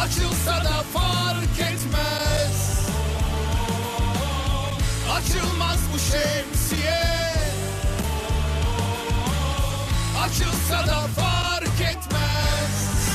[0.00, 2.80] Açılsa da fark etmez.
[5.12, 7.00] Açılmaz bu şemsiye.
[10.22, 13.10] Açılsa da fark etmez.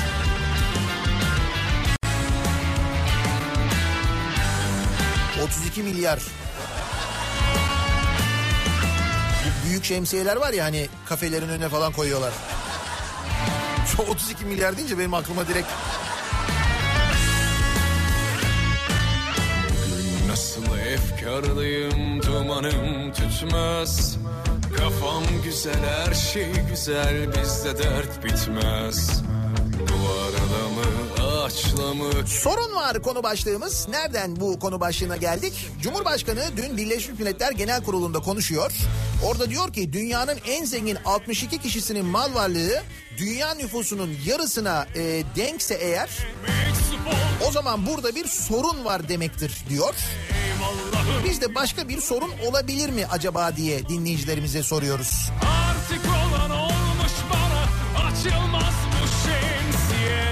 [5.76, 6.20] ...32 milyar.
[9.46, 12.34] Bu büyük şemsiyeler var ya hani kafelerin önüne falan koyuyorlar.
[13.96, 15.68] Şu 32 milyar deyince benim aklıma direkt
[21.36, 24.18] efkarlıyım dumanım tütmez
[24.78, 29.22] Kafam güzel her şey güzel bizde dert bitmez
[29.88, 33.88] Duvarla mı ağaçla mı Sorun var konu başlığımız.
[33.90, 35.54] Nereden bu konu başlığına geldik?
[35.82, 38.72] Cumhurbaşkanı dün Birleşmiş Milletler Genel Kurulu'nda konuşuyor.
[39.26, 42.84] Orada diyor ki dünyanın en zengin 62 kişisinin mal varlığı
[43.18, 46.10] dünya nüfusunun yarısına e, denkse eğer
[47.48, 49.96] o zaman burada bir sorun var demektir diyor.
[50.70, 55.30] Eyvallahım Biz de başka bir sorun olabilir mi acaba diye dinleyicilerimize soruyoruz.
[55.42, 57.66] artık olan olmuş bana
[58.08, 60.26] Açılmaz bu şemsiye.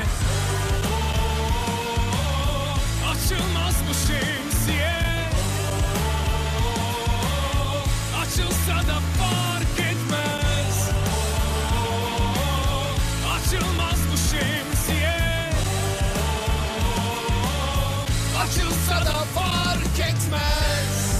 [3.11, 4.93] Açılmaz bu şemsiye.
[8.21, 9.52] Açılsa da fark
[19.99, 21.13] etmez.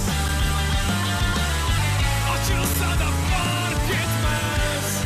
[2.34, 5.02] Açılsa da fark etmez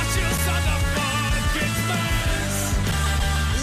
[0.00, 2.72] Açılsa da fark etmez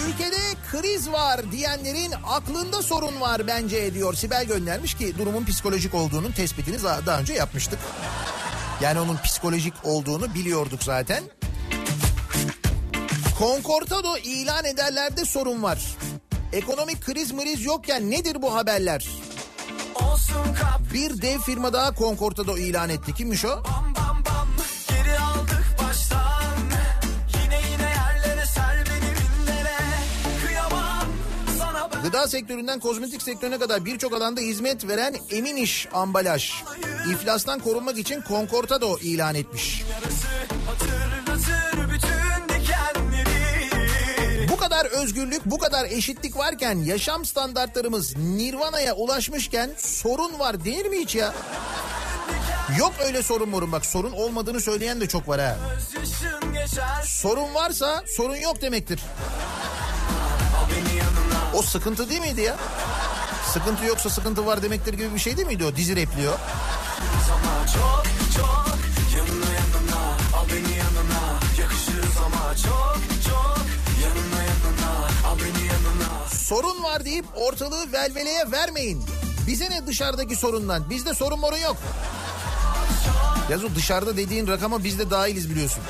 [0.08, 4.14] Ülkede kriz var diyenlerin aklında sorun var bence diyor.
[4.14, 7.78] Sibel göndermiş ki durumun psikolojik olduğunun tespitini daha, önce yapmıştık.
[8.80, 11.24] Yani onun psikolojik olduğunu biliyorduk zaten.
[13.38, 15.78] Concortado ilan ederlerde sorun var.
[16.52, 19.08] Ekonomik kriz mriz yokken nedir bu haberler?
[20.94, 23.14] Bir dev firma daha Concortado ilan etti.
[23.14, 23.48] Kimmiş o?
[23.48, 24.48] bam bam bam
[24.88, 26.56] Geri aldık baştan
[27.42, 29.76] Yine yine yerlere ser beni binlere
[30.46, 31.06] Kıyamam
[31.58, 36.52] sana ben Gıda sektöründen kozmetik sektörüne kadar birçok alanda hizmet veren Emin İş Ambalaj
[37.12, 39.82] iflastan korunmak için Concortado ilan etmiş.
[39.92, 40.26] yarası
[40.66, 41.19] Hatırlatır
[44.70, 51.14] kadar özgürlük, bu kadar eşitlik varken yaşam standartlarımız Nirvana'ya ulaşmışken sorun var denir mi hiç
[51.14, 51.34] ya?
[52.78, 55.56] Yok öyle sorun morun bak sorun olmadığını söyleyen de çok var ha.
[57.04, 59.00] Sorun varsa sorun yok demektir.
[61.54, 62.56] O sıkıntı değil miydi ya?
[63.52, 68.04] Sıkıntı yoksa sıkıntı var demektir gibi bir şey değil miydi o dizi ama çok
[68.36, 68.78] çok
[69.16, 70.02] Yanına yanına
[70.36, 73.19] Al beni yanına Yakışırız ama çok
[76.50, 79.04] Sorun var deyip ortalığı velveleye vermeyin.
[79.46, 80.90] Bize ne dışarıdaki sorundan?
[80.90, 81.76] Bizde sorun morun yok.
[83.50, 85.82] Yaz o dışarıda dediğin rakama biz de dahiliz biliyorsun.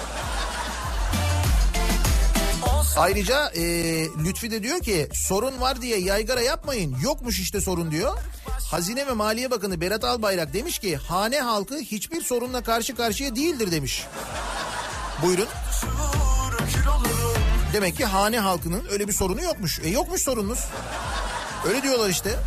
[2.96, 3.62] Ayrıca e,
[4.24, 6.96] Lütfi de diyor ki sorun var diye yaygara yapmayın.
[7.02, 8.18] Yokmuş işte sorun diyor.
[8.70, 13.70] Hazine ve Maliye Bakanı Berat Albayrak demiş ki hane halkı hiçbir sorunla karşı karşıya değildir
[13.72, 14.06] demiş.
[15.22, 15.48] Buyurun.
[17.72, 19.78] Demek ki hane halkının öyle bir sorunu yokmuş.
[19.78, 20.66] E yokmuş sorununuz.
[21.68, 22.38] Öyle diyorlar işte.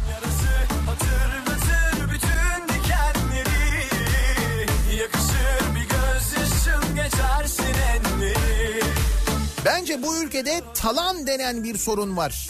[9.65, 12.49] Bence bu ülkede talan denen bir sorun var.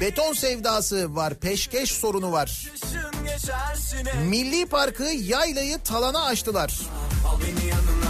[0.00, 2.68] Beton sevdası var, peşkeş sorunu var.
[4.28, 6.80] Milli Parkı yaylayı talana açtılar.
[7.28, 8.03] Al beni yanına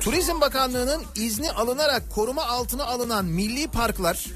[0.00, 4.26] Turizm Bakanlığı'nın izni alınarak koruma altına alınan milli parklar,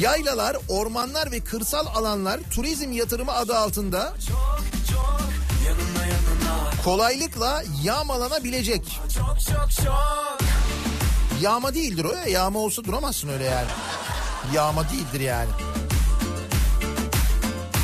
[0.00, 4.14] yaylalar, ormanlar ve kırsal alanlar turizm yatırımı adı altında
[6.84, 9.00] kolaylıkla yağmalanabilecek.
[11.40, 12.26] Yağma değildir o ya.
[12.26, 13.68] Yağma olsa duramazsın öyle yani.
[14.54, 15.50] Yağma değildir yani.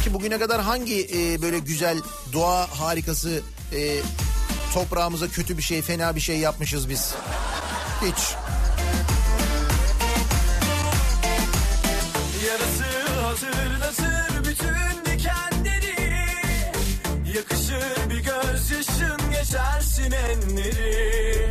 [0.05, 1.99] Ki bugüne kadar hangi e, böyle güzel
[2.33, 3.43] doğa harikası
[3.75, 4.01] e,
[4.75, 7.15] toprağımıza kötü bir şey, fena bir şey yapmışız biz?
[8.03, 8.35] Hiç.
[12.47, 16.27] Yarası hazırlatır bütün dikenleri.
[17.37, 21.51] Yakışır bir gözyaşın geçersin enleri.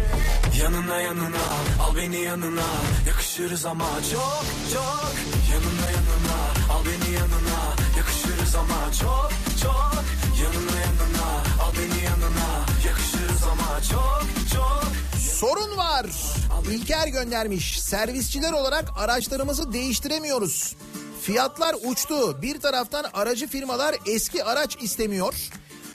[0.62, 1.46] Yanına yanına
[1.82, 2.68] al beni yanına.
[3.08, 5.14] Yakışırız ama çok çok.
[5.52, 7.60] Yanına yanına al beni yanına.
[7.98, 10.04] Yakışırız ama çok çok.
[10.44, 11.28] Yanına yanına
[11.64, 12.61] al beni yanına
[13.90, 14.24] çok
[14.54, 16.06] çok Sorun var.
[16.72, 17.82] İlker göndermiş.
[17.82, 20.76] Servisçiler olarak araçlarımızı değiştiremiyoruz.
[21.22, 22.42] Fiyatlar uçtu.
[22.42, 25.34] Bir taraftan aracı firmalar eski araç istemiyor.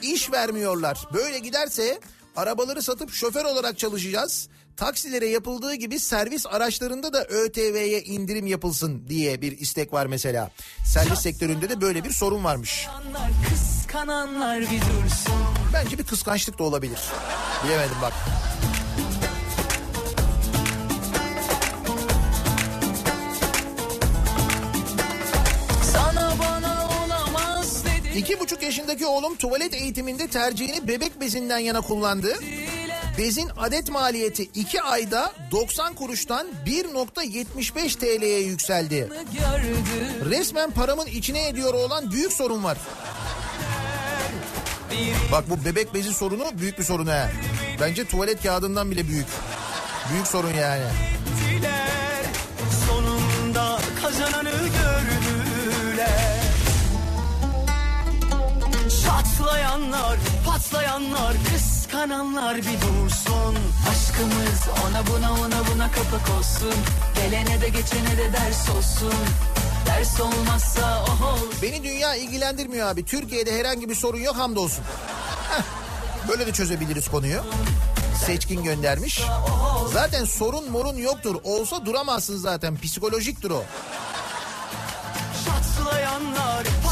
[0.01, 1.07] İş vermiyorlar.
[1.13, 1.99] Böyle giderse
[2.35, 4.49] arabaları satıp şoför olarak çalışacağız.
[4.77, 10.51] Taksilere yapıldığı gibi servis araçlarında da ÖTV'ye indirim yapılsın diye bir istek var mesela.
[10.85, 12.87] Servis sektöründe de böyle bir sorun varmış.
[13.49, 15.33] Kıskananlar bir dursun
[15.73, 16.99] Bence bir kıskançlık da olabilir.
[17.65, 18.13] Bilemedim bak.
[28.15, 32.33] İki buçuk yaşındaki oğlum tuvalet eğitiminde tercihini bebek bezinden yana kullandı.
[33.17, 39.09] Bezin adet maliyeti 2 ayda 90 kuruştan 1.75 TL'ye yükseldi.
[40.29, 42.77] Resmen paramın içine ediyor olan büyük sorun var.
[45.31, 47.29] Bak bu bebek bezi sorunu büyük bir sorun ha.
[47.81, 49.27] Bence tuvalet kağıdından bile büyük.
[50.11, 50.83] Büyük sorun yani.
[52.87, 56.43] Sonunda kazananı gördüler.
[59.03, 61.33] Çatlayanlar, patlayanlar,
[61.97, 63.55] kıskananlar bir dursun.
[63.89, 66.73] Aşkımız ona buna ona buna kapak olsun.
[67.15, 69.13] Gelene de geçene de ders olsun.
[69.85, 71.37] Ders olmazsa oh ol.
[71.61, 73.05] Beni dünya ilgilendirmiyor abi.
[73.05, 74.83] Türkiye'de herhangi bir sorun yok hamdolsun.
[75.51, 75.63] Heh,
[76.29, 77.41] Böyle de çözebiliriz konuyu.
[78.25, 79.21] Seçkin göndermiş.
[79.93, 81.35] Zaten sorun morun yoktur.
[81.43, 82.77] Olsa duramazsın zaten.
[82.77, 83.63] Psikolojiktir o.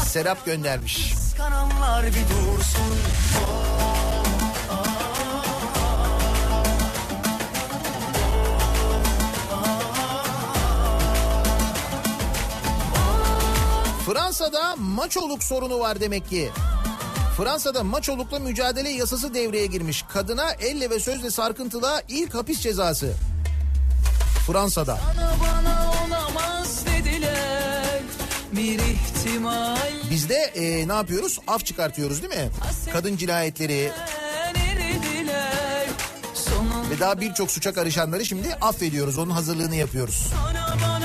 [0.06, 1.12] Serap göndermiş.
[1.14, 2.96] kıskananlar bir dursun.
[14.06, 16.50] Fransa'da maçoluk sorunu var demek ki.
[17.36, 20.04] Fransa'da maçolukla mücadele yasası devreye girmiş.
[20.12, 23.14] Kadına elle ve sözle sarkıntılığa ilk hapis cezası.
[24.46, 24.98] Fransa'da.
[25.16, 28.02] Bana bana olamaz dediler
[30.10, 31.38] Bizde e, ne yapıyoruz?
[31.46, 32.50] Af çıkartıyoruz değil mi?
[32.92, 33.92] Kadın cinayetleri
[36.90, 39.18] ve daha birçok suça karışanları şimdi affediyoruz.
[39.18, 40.26] Onun hazırlığını yapıyoruz.
[40.48, 40.95] olamaz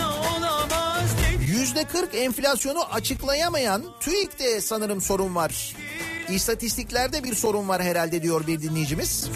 [1.82, 5.76] Yüzde 40 enflasyonu açıklayamayan TÜİK'te sanırım sorun var.
[6.30, 9.30] İstatistiklerde bir sorun var herhalde diyor bir dinleyicimiz.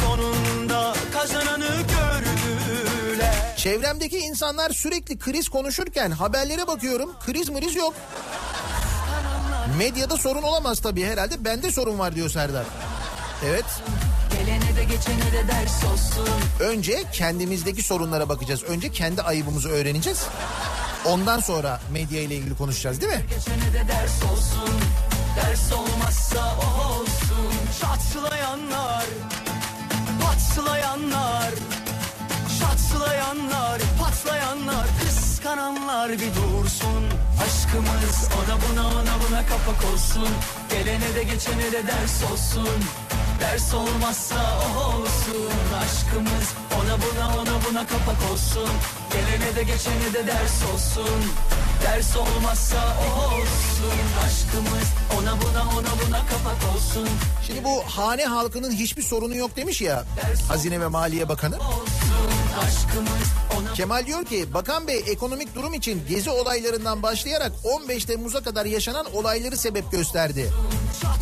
[0.00, 7.94] sonunda kazananı gördüler Çevremdeki insanlar sürekli kriz konuşurken haberlere bakıyorum kriz mriz yok.
[9.78, 12.64] Medyada sorun olamaz tabii herhalde bende sorun var diyor Serdar.
[13.44, 13.64] Evet
[14.40, 16.28] gelene de geçene de ders olsun
[16.60, 18.62] önce kendimizdeki sorunlara bakacağız.
[18.62, 20.26] Önce kendi ayıbımızı öğreneceğiz.
[21.04, 23.24] Ondan sonra medya ile ilgili konuşacağız değil mi?
[23.28, 24.80] geçene de ders olsun
[25.36, 27.52] ders olmazsa olsun.
[27.80, 29.04] Çatlayanlar
[30.22, 31.50] patlayanlar
[32.60, 34.86] çatlayanlar patlayanlar.
[35.00, 37.04] Kıskananlar bir dursun.
[37.44, 40.28] Aşkımız ona buna ona buna kapak olsun.
[40.70, 42.84] Gelene de geçene de ders olsun.
[43.40, 45.52] Ders olmazsa olsun.
[45.82, 48.68] Aşkımız ona buna ona buna kapak olsun
[49.12, 51.20] gelene de geçene de ders olsun
[51.82, 54.88] ders olmazsa olsun aşkımız
[55.18, 57.08] ona buna ona buna kapak olsun
[57.46, 60.04] Şimdi bu hane halkının hiçbir sorunu yok demiş ya
[60.48, 61.58] Hazine ve Maliye Bakanı.
[63.74, 69.06] Kemal diyor ki Bakan Bey ekonomik durum için gezi olaylarından başlayarak 15 Temmuz'a kadar yaşanan
[69.14, 70.50] olayları sebep gösterdi.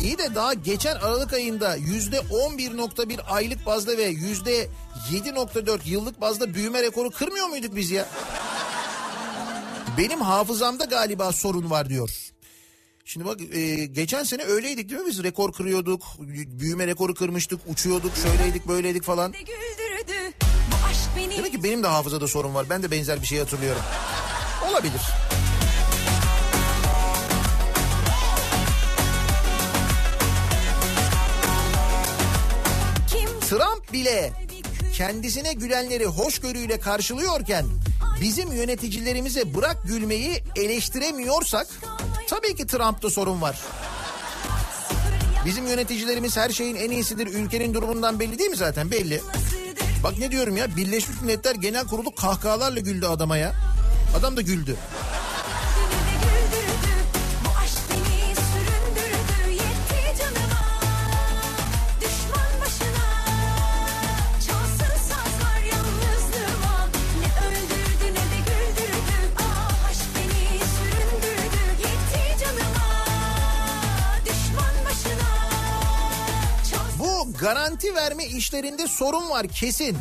[0.01, 4.03] İyi de daha geçen Aralık ayında yüzde 11.1 aylık bazda ve
[5.07, 8.05] %7.4 yıllık bazda büyüme rekoru kırmıyor muyduk biz ya?
[9.97, 12.31] Benim hafızamda galiba sorun var diyor.
[13.05, 15.23] Şimdi bak e, geçen sene öyleydik değil mi biz?
[15.23, 16.03] Rekor kırıyorduk,
[16.59, 19.33] büyüme rekoru kırmıştık, uçuyorduk, şöyleydik, böyleydik falan.
[21.37, 22.65] Demek ki benim de hafızada sorun var.
[22.69, 23.81] Ben de benzer bir şey hatırlıyorum.
[24.71, 25.01] Olabilir.
[33.49, 34.33] Trump bile
[34.99, 37.65] kendisine gülenleri hoşgörüyle karşılıyorken
[38.21, 41.67] bizim yöneticilerimize bırak gülmeyi eleştiremiyorsak
[42.29, 43.59] tabii ki Trump'ta sorun var.
[45.45, 47.27] Bizim yöneticilerimiz her şeyin en iyisidir.
[47.27, 48.91] Ülkenin durumundan belli değil mi zaten?
[48.91, 49.21] Belli.
[50.03, 53.53] Bak ne diyorum ya Birleşmiş Milletler Genel Kurulu kahkahalarla güldü adama ya.
[54.19, 54.75] Adam da güldü.
[77.41, 79.97] Garanti verme işlerinde sorun var kesin.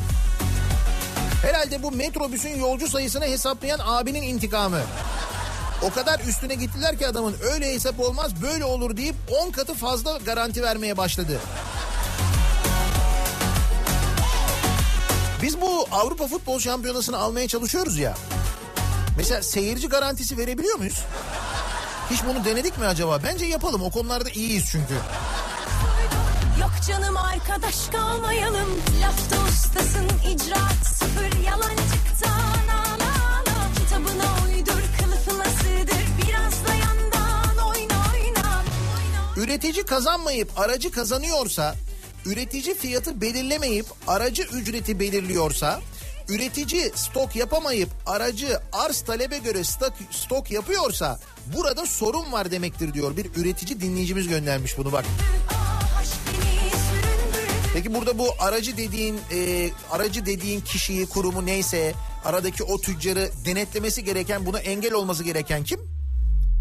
[1.43, 4.81] Herhalde bu metrobüsün yolcu sayısını hesaplayan abinin intikamı.
[5.83, 9.15] O kadar üstüne gittiler ki adamın öyle hesap olmaz böyle olur deyip
[9.47, 11.41] 10 katı fazla garanti vermeye başladı.
[15.43, 18.15] Biz bu Avrupa Futbol Şampiyonası'nı almaya çalışıyoruz ya.
[19.17, 21.01] Mesela seyirci garantisi verebiliyor muyuz?
[22.11, 23.21] Hiç bunu denedik mi acaba?
[23.25, 23.83] Bence yapalım.
[23.83, 24.95] O konularda iyiyiz çünkü.
[26.69, 28.69] Yok canım arkadaş kalmayalım
[29.03, 37.97] Lafta ustasın icraat sıfır Yalancıktan ağla ağla Kitabına uydur kılıfına sığdır Biraz da yandan oyna
[38.15, 38.63] oyna
[39.37, 41.75] Üretici kazanmayıp aracı kazanıyorsa,
[42.27, 45.81] üretici fiyatı belirlemeyip aracı ücreti belirliyorsa,
[46.29, 51.21] üretici stok yapamayıp aracı arz talebe göre stok, stok yapıyorsa
[51.57, 53.17] burada sorun var demektir diyor.
[53.17, 55.05] Bir üretici dinleyicimiz göndermiş bunu bak.
[57.79, 64.05] Peki burada bu aracı dediğin e, aracı dediğin kişiyi, kurumu neyse aradaki o tüccarı denetlemesi
[64.05, 65.81] gereken, buna engel olması gereken kim?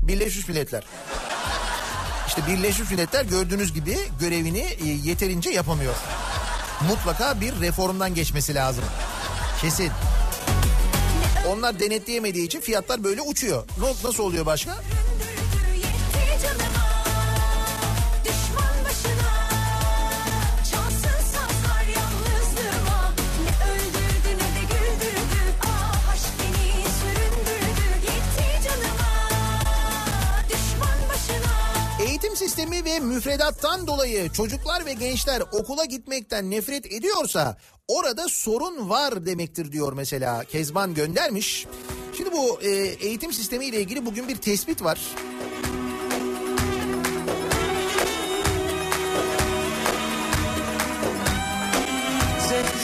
[0.02, 0.84] Birleşmiş Milletler.
[2.28, 5.96] İşte Birleşmiş Milletler gördüğünüz gibi görevini e, yeterince yapamıyor.
[6.90, 8.84] Mutlaka bir reformdan geçmesi lazım.
[9.62, 9.92] Kesin.
[11.48, 13.64] Onlar denetleyemediği için fiyatlar böyle uçuyor.
[14.04, 14.76] Nasıl oluyor başka?
[32.68, 37.58] Sistemi ve müfredattan dolayı çocuklar ve gençler okula gitmekten nefret ediyorsa
[37.88, 41.66] orada sorun var demektir diyor mesela Kezban göndermiş.
[42.18, 45.00] Şimdi bu e, eğitim sistemi ile ilgili bugün bir tespit var.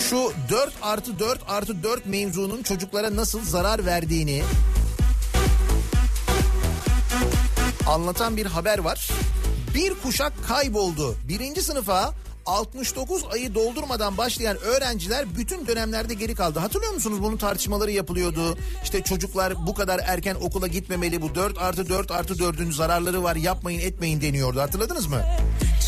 [0.10, 4.44] Şu 4 artı 4 artı 4 mevzunun çocuklara nasıl zarar verdiğini
[7.88, 9.10] anlatan bir haber var.
[9.74, 11.16] Bir kuşak kayboldu.
[11.28, 12.14] Birinci sınıfa
[12.46, 16.60] 69 ayı doldurmadan başlayan öğrenciler bütün dönemlerde geri kaldı.
[16.60, 18.58] Hatırlıyor musunuz bunun tartışmaları yapılıyordu.
[18.84, 21.22] İşte çocuklar bu kadar erken okula gitmemeli.
[21.22, 24.62] Bu 4 artı 4 artı 4'ün zararları var yapmayın etmeyin deniyordu.
[24.62, 25.22] Hatırladınız mı?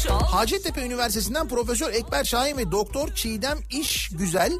[0.03, 4.53] Hacettepe Üniversitesi'nden Profesör Ekber Şahin ve Doktor Çiğdem İş Güzel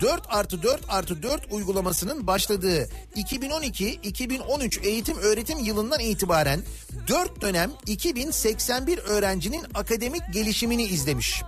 [0.00, 6.60] 4 artı 4 artı 4 uygulamasının başladığı 2012-2013 eğitim öğretim yılından itibaren
[7.08, 11.42] 4 dönem 2081 öğrencinin akademik gelişimini izlemiş.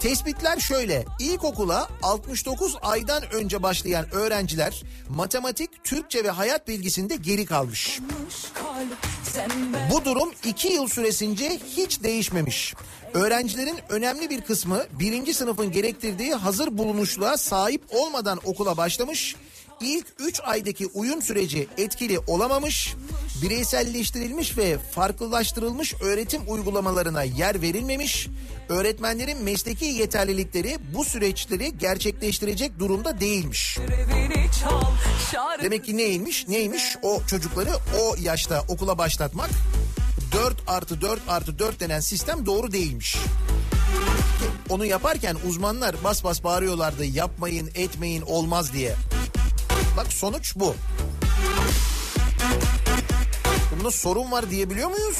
[0.00, 1.04] Tespitler şöyle.
[1.18, 8.00] İlkokula 69 aydan önce başlayan öğrenciler matematik, Türkçe ve hayat bilgisinde geri kalmış.
[9.90, 12.74] Bu durum 2 yıl süresince hiç değişmemiş.
[13.14, 19.36] Öğrencilerin önemli bir kısmı birinci sınıfın gerektirdiği hazır bulunuşluğa sahip olmadan okula başlamış.
[19.80, 22.94] İlk 3 aydaki uyum süreci etkili olamamış.
[23.42, 28.28] Bireyselleştirilmiş ve farklılaştırılmış öğretim uygulamalarına yer verilmemiş.
[28.68, 33.78] Öğretmenlerin mesleki yeterlilikleri bu süreçleri gerçekleştirecek durumda değilmiş.
[35.62, 36.48] Demek ki neymiş?
[36.48, 36.96] Neymiş?
[37.02, 37.70] O çocukları
[38.00, 39.50] o yaşta okula başlatmak
[40.32, 43.16] 4 artı 4 artı 4 denen sistem doğru değilmiş.
[44.68, 48.94] Onu yaparken uzmanlar bas bas bağırıyorlardı yapmayın etmeyin olmaz diye.
[49.96, 50.74] Bak sonuç bu.
[53.80, 55.18] Bunda sorun var diyebiliyor muyuz?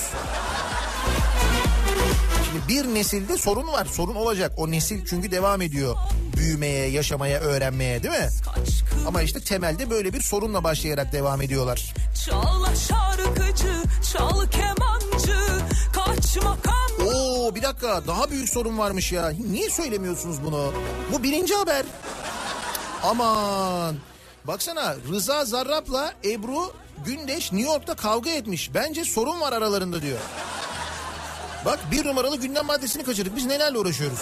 [2.44, 3.86] Şimdi bir nesilde sorun var.
[3.86, 4.52] Sorun olacak.
[4.56, 5.96] O nesil çünkü devam ediyor.
[6.36, 8.28] Büyümeye, yaşamaya, öğrenmeye değil mi?
[9.06, 11.94] Ama işte temelde böyle bir sorunla başlayarak devam ediyorlar.
[12.26, 13.82] Çal şarkıcı,
[14.12, 15.38] çal kemancı,
[15.92, 19.32] kaç makam Oo bir dakika daha büyük sorun varmış ya.
[19.50, 20.72] Niye söylemiyorsunuz bunu?
[21.12, 21.84] Bu birinci haber.
[23.02, 23.96] Aman.
[24.44, 26.72] Baksana Rıza Zarrab'la Ebru
[27.04, 28.74] Gündeş New York'ta kavga etmiş.
[28.74, 30.18] Bence sorun var aralarında diyor.
[31.64, 33.36] Bak bir numaralı gündem maddesini kaçırdık.
[33.36, 34.18] Biz nelerle uğraşıyoruz?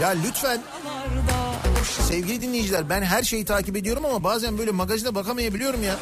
[0.00, 0.62] Ya lütfen
[2.08, 5.96] sevgili dinleyiciler ben her şeyi takip ediyorum ama bazen böyle magazine bakamayabiliyorum ya.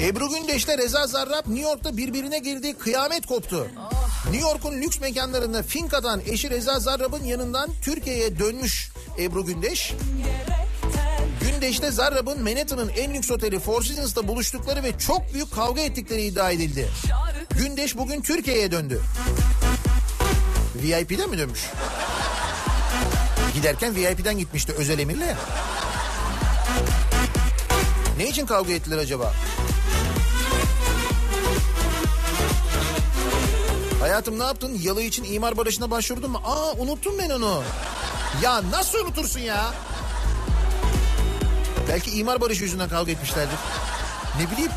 [0.00, 3.68] Ebru Gündeş'le Reza Zarrab New York'ta birbirine girdiği kıyamet koptu.
[4.24, 9.92] New York'un lüks mekanlarında Finka'dan eşi Reza Zarrab'ın yanından Türkiye'ye dönmüş Ebru Gündeş.
[11.40, 16.50] Gündeş'te Zarrab'ın Manhattan'ın en lüks oteli Four Seasons'ta buluştukları ve çok büyük kavga ettikleri iddia
[16.50, 16.88] edildi.
[17.58, 19.02] Gündeş bugün Türkiye'ye döndü.
[20.74, 21.60] VIP'den mi dönmüş?
[23.54, 25.36] Giderken VIP'den gitmişti özel emirle.
[28.18, 29.32] Ne için kavga ettiler acaba?
[34.00, 34.78] Hayatım ne yaptın?
[34.82, 36.42] Yalı için imar barışına başvurdun mu?
[36.44, 37.62] Aa unuttum ben onu.
[38.42, 39.74] Ya nasıl unutursun ya?
[41.88, 43.56] Belki imar barışı yüzünden kavga etmişlerdir.
[44.40, 44.70] Ne bileyim.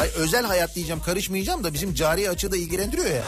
[0.00, 3.22] Ay, özel hayat diyeceğim karışmayacağım da bizim cari açığı da ilgilendiriyor ya.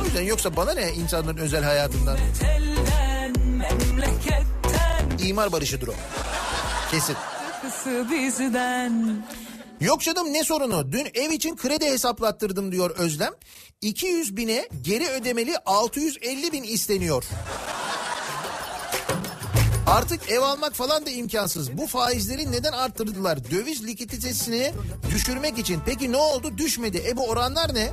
[0.00, 2.18] O yüzden yoksa bana ne insanların özel hayatından?
[5.18, 5.94] İmar barışıdır o.
[6.90, 7.16] Kesin.
[7.62, 9.24] kısı bizden
[9.84, 10.92] Yok canım ne sorunu?
[10.92, 13.32] Dün ev için kredi hesaplattırdım diyor Özlem.
[13.80, 17.24] 200 bine geri ödemeli 650 bin isteniyor.
[19.86, 21.78] Artık ev almak falan da imkansız.
[21.78, 23.50] Bu faizleri neden arttırdılar?
[23.50, 24.72] Döviz likiditesini
[25.14, 25.80] düşürmek için.
[25.86, 26.58] Peki ne oldu?
[26.58, 27.04] Düşmedi.
[27.08, 27.90] E bu oranlar ne?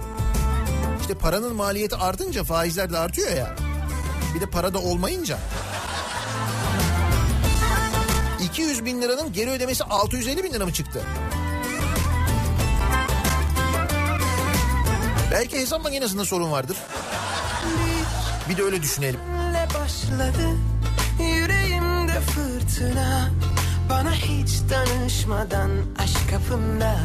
[1.01, 3.55] İşte paranın maliyeti artınca faizler de artıyor ya.
[4.35, 5.37] Bir de para da olmayınca.
[8.43, 11.01] 200 bin liranın geri ödemesi 650 bin lira mı çıktı?
[15.31, 16.77] Belki hesap makinesinde sorun vardır.
[18.49, 19.19] Bir de öyle düşünelim.
[19.83, 20.57] Başladı
[21.19, 23.29] yüreğimde fırtına
[23.89, 25.69] Bana hiç danışmadan
[25.99, 26.95] aşk kapında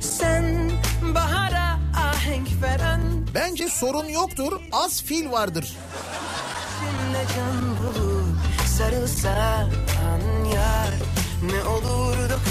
[0.00, 0.70] Sen
[1.14, 3.00] bahara ahenk veren
[3.34, 5.76] Bence sorun yoktur, az fil vardır.
[6.80, 8.22] Şimdi can bulur
[8.66, 9.68] sarılsa
[10.12, 10.90] an yar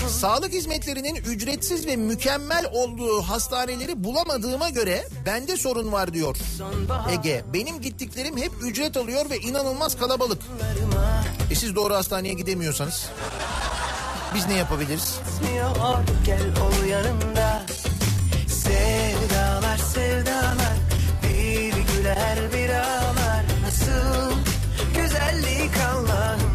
[0.09, 6.37] Sağlık hizmetlerinin ücretsiz ve mükemmel olduğu hastaneleri bulamadığıma göre bende sorun var diyor.
[7.11, 10.41] Ege, benim gittiklerim hep ücret alıyor ve inanılmaz kalabalık.
[11.51, 13.09] E siz doğru hastaneye gidemiyorsanız
[14.35, 15.19] biz ne yapabiliriz?
[16.25, 17.63] Gel ol yanımda
[18.47, 20.77] Sevdalar sevdalar
[21.23, 24.31] Bir güler bir ağlar Nasıl
[24.95, 26.50] güzellik Allah'ım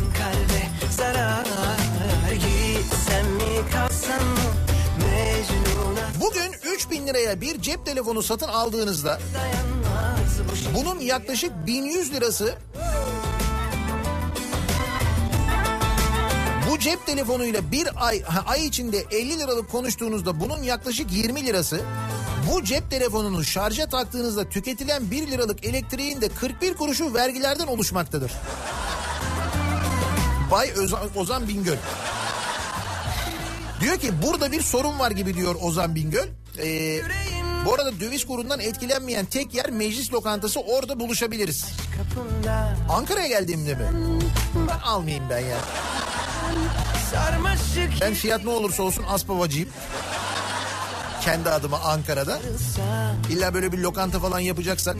[6.86, 9.18] 3000 liraya bir cep telefonu satın aldığınızda
[10.74, 12.54] bunun yaklaşık 1100 lirası
[16.70, 21.80] Bu cep telefonuyla bir ay ay içinde 50 liralık konuştuğunuzda bunun yaklaşık 20 lirası
[22.52, 28.32] bu cep telefonunu şarja taktığınızda tüketilen 1 liralık elektriğin de 41 kuruşu vergilerden oluşmaktadır.
[30.50, 31.76] Bay Ozan, Ozan Bingöl.
[33.80, 36.28] Diyor ki burada bir sorun var gibi diyor Ozan Bingöl.
[36.58, 37.00] Ee,
[37.66, 41.64] bu arada döviz kurundan etkilenmeyen tek yer meclis lokantası orada buluşabiliriz.
[42.90, 43.86] Ankara'ya geldiğimde mi?
[44.68, 45.56] Ben almayayım ben ya.
[48.00, 49.68] Ben fiyat ne olursa olsun Aspavacıyım.
[51.24, 52.38] Kendi adıma Ankara'da.
[53.30, 54.96] İlla böyle bir lokanta falan yapacaksak.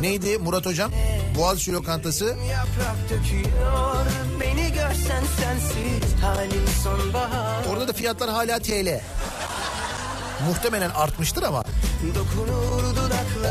[0.00, 0.92] Neydi Murat Hocam?
[1.38, 2.36] Boğaziçi lokantası.
[7.72, 9.00] Orada da fiyatlar hala TL.
[10.48, 11.64] Muhtemelen artmıştır ama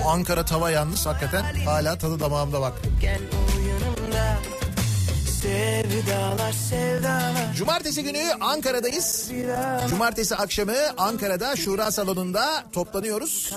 [0.06, 2.74] o Ankara tava yalnız hakikaten hala tadı damağımda bak.
[5.42, 9.32] Sevdalar sevdalar Cumartesi günü Ankara'dayız.
[9.90, 13.54] Cumartesi akşamı Ankara'da Şura Salonu'nda toplanıyoruz.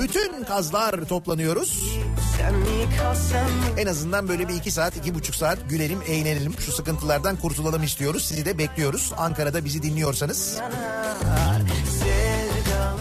[0.00, 1.98] Bütün kazlar toplanıyoruz.
[3.78, 6.54] En azından böyle bir iki saat, iki buçuk saat gülelim, eğlenelim.
[6.60, 8.24] Şu sıkıntılardan kurtulalım istiyoruz.
[8.24, 9.12] Sizi de bekliyoruz.
[9.16, 10.38] Ankara'da bizi dinliyorsanız.
[10.38, 11.62] Sevdalar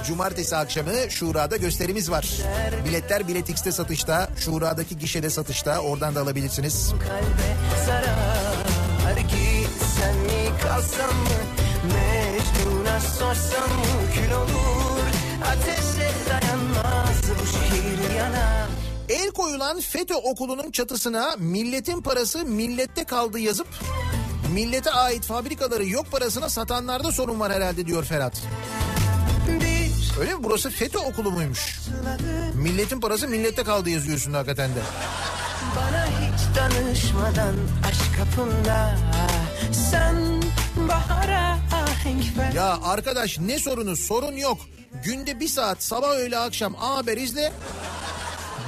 [0.07, 2.27] Cumartesi akşamı Şura'da gösterimiz var.
[2.85, 5.79] Biletler Bilet X'te satışta, Şura'daki gişede satışta.
[5.79, 6.91] Oradan da alabilirsiniz.
[6.91, 8.53] kalbe zarar
[9.33, 11.39] Gitsen mi kalsam mı
[11.83, 15.03] Mecnun'a sorsam mı Kül olur
[15.45, 18.67] Ateşe dayanmaz bu şehir yanar
[19.09, 23.67] El koyulan FETÖ okulunun çatısına milletin parası millette kaldı yazıp
[24.53, 28.41] millete ait fabrikaları yok parasına satanlarda sorun var herhalde diyor Ferhat.
[30.19, 30.43] Öyle mi?
[30.43, 31.79] Burası FETÖ okulu muymuş?
[32.53, 34.79] Milletin parası millette kaldı yazıyorsun hakikaten de.
[35.75, 37.55] Bana hiç danışmadan
[37.89, 38.97] aşk kapında
[39.91, 40.41] Sen
[40.89, 43.95] bahara ahenk ver Ya arkadaş ne sorunu?
[43.97, 44.57] Sorun yok.
[45.05, 47.51] Günde bir saat sabah öğle akşam A Haber izle.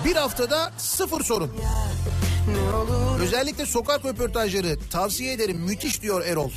[0.05, 1.47] Bir haftada sıfır sorun.
[1.49, 1.59] Olur
[3.21, 4.77] Özellikle sokak röportajları.
[4.91, 5.57] Tavsiye ederim.
[5.57, 6.49] Müthiş diyor Erol.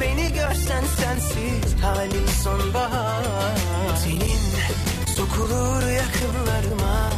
[0.00, 1.82] Beni görsen sensiz.
[1.82, 3.24] Halim sonbahar.
[4.04, 4.36] Senin
[5.16, 7.10] sokulur yakınlarıma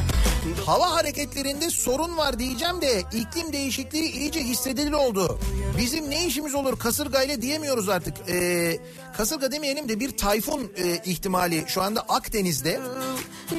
[0.66, 5.38] Hava hareketlerinde sorun var diyeceğim de iklim değişikliği iyice hissedilir oldu.
[5.78, 8.14] Bizim ne işimiz olur kasırgayla diyemiyoruz artık.
[8.28, 8.78] Ee,
[9.16, 12.80] kasırga demeyelim de bir tayfun e, ihtimali şu anda Akdeniz'de.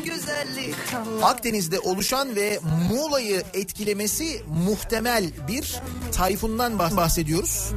[0.06, 0.76] Güzellik
[1.24, 2.60] Akdeniz'de oluşan ve
[2.90, 5.82] Muğla'yı etkilemesi muhtemel bir
[6.12, 7.72] tayfundan bah- bahsediyoruz.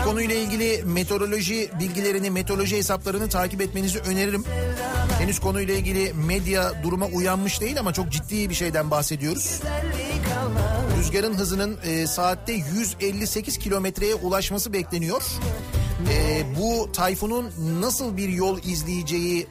[0.00, 4.44] Bu konuyla ilgili meteoroloji bilgilerini, meteoroloji hesaplarını takip etmenizi öneririm.
[5.26, 9.60] Henüz konuyla ilgili medya duruma uyanmış değil ama çok ciddi bir şeyden bahsediyoruz.
[10.98, 15.22] Rüzgarın hızının e, saatte 158 kilometreye ulaşması bekleniyor.
[16.12, 17.50] E, bu tayfunun
[17.80, 19.46] nasıl bir yol izleyeceği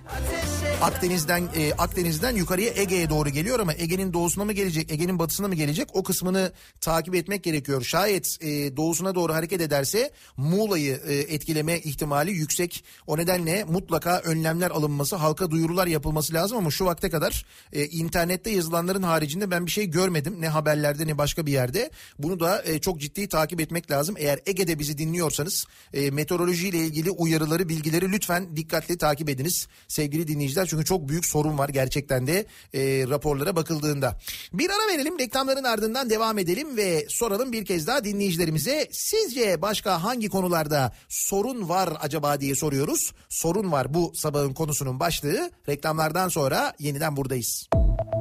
[0.82, 5.56] Akdeniz'den e, Akdeniz'den yukarıya Ege'ye doğru geliyor ama Ege'nin doğusuna mı gelecek, Ege'nin batısına mı
[5.56, 5.88] gelecek?
[5.94, 6.52] O kısmını
[6.82, 7.84] takip etmek gerekiyor.
[7.84, 12.84] Şayet e, doğusuna doğru hareket ederse Muğla'yı e, etkileme ihtimali yüksek.
[13.08, 18.50] O nedenle mutlaka önlemler alınması, halka duyurular yapılması lazım ama şu vakte kadar e, internette
[18.50, 20.36] yazılanların haricinde ben bir şey görmedim.
[20.40, 21.90] Ne haberlerde ne başka bir yerde.
[22.20, 24.16] Bunu da e, çok ciddi takip etmek lazım.
[24.18, 30.65] Eğer Ege'de bizi dinliyorsanız e, meteorolojiyle ilgili uyarıları, bilgileri lütfen dikkatli takip ediniz sevgili dinleyiciler.
[30.66, 34.20] Çünkü çok büyük sorun var gerçekten de e, raporlara bakıldığında.
[34.54, 38.88] Bir ara verelim reklamların ardından devam edelim ve soralım bir kez daha dinleyicilerimize.
[38.92, 43.14] Sizce başka hangi konularda sorun var acaba diye soruyoruz.
[43.30, 45.52] Sorun var bu sabahın konusunun başlığı.
[45.70, 47.68] Reklamlardan sonra yeniden buradayız.
[47.76, 48.15] Yalnızdım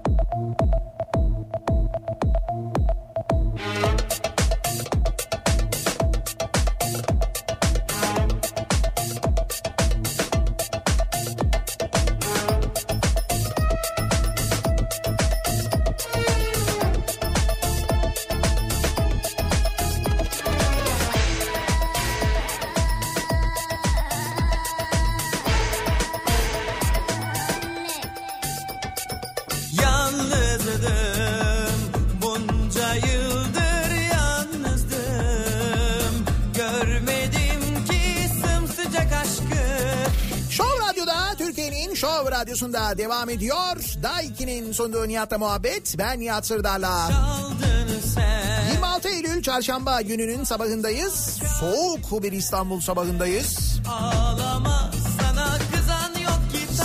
[42.45, 43.77] Radyosu'nda devam ediyor.
[44.03, 45.95] Daiki'nin sunduğu Nihat'la muhabbet.
[45.99, 47.05] Ben Nihat Sırdar'la.
[47.05, 51.41] Aldın sen 26 Eylül çarşamba gününün sabahındayız.
[51.61, 53.81] Soğuk bir İstanbul sabahındayız.
[53.89, 54.91] Ağlama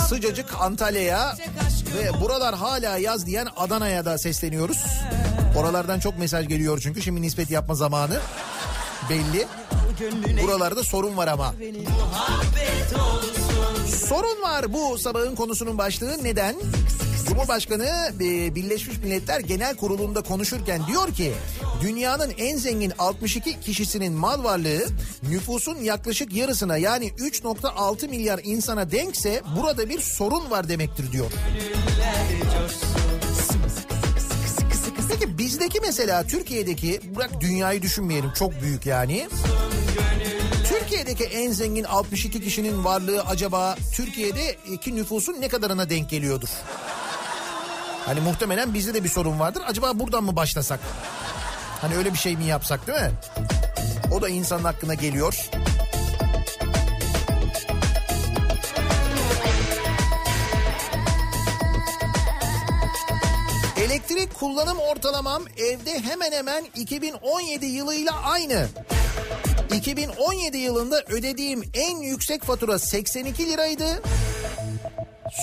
[0.08, 1.36] Sıcacık Antalya'ya
[1.98, 4.84] ve buralar hala yaz diyen Adana'ya da sesleniyoruz.
[5.56, 8.20] Oralardan çok mesaj geliyor çünkü şimdi nispet yapma zamanı
[9.10, 9.46] belli.
[10.42, 11.54] Buralarda sorun var ama.
[14.10, 16.56] Sorun var bu sabahın konusunun başlığı neden?
[17.28, 21.32] Cumhurbaşkanı e, Birleşmiş Milletler Genel Kurulu'nda konuşurken diyor ki
[21.82, 24.86] dünyanın en zengin 62 kişisinin mal varlığı
[25.22, 31.30] nüfusun yaklaşık yarısına yani 3.6 milyar insana denkse burada bir sorun var demektir diyor.
[35.08, 39.28] Peki bizdeki mesela Türkiye'deki bırak dünyayı düşünmeyelim çok büyük yani.
[40.70, 46.48] Türkiye'deki en zengin 62 kişinin varlığı acaba Türkiye'deki nüfusun ne kadarına denk geliyordur?
[48.06, 49.62] Hani muhtemelen bizde de bir sorun vardır.
[49.66, 50.80] Acaba buradan mı başlasak?
[51.80, 53.10] Hani öyle bir şey mi yapsak değil mi?
[54.12, 55.50] O da insanın hakkına geliyor.
[63.76, 68.68] Elektrik kullanım ortalamam evde hemen hemen 2017 yılıyla aynı.
[69.76, 74.02] 2017 yılında ödediğim en yüksek fatura 82 liraydı.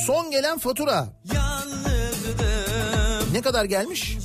[0.06, 4.18] Son gelen fatura Yalnızdım ne kadar gelmiş?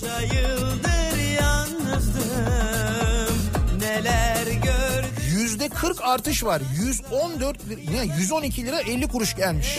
[5.37, 6.63] Yüzde 40 artış var.
[6.77, 9.79] 114 lir- ne 112 lira 50 kuruş gelmiş.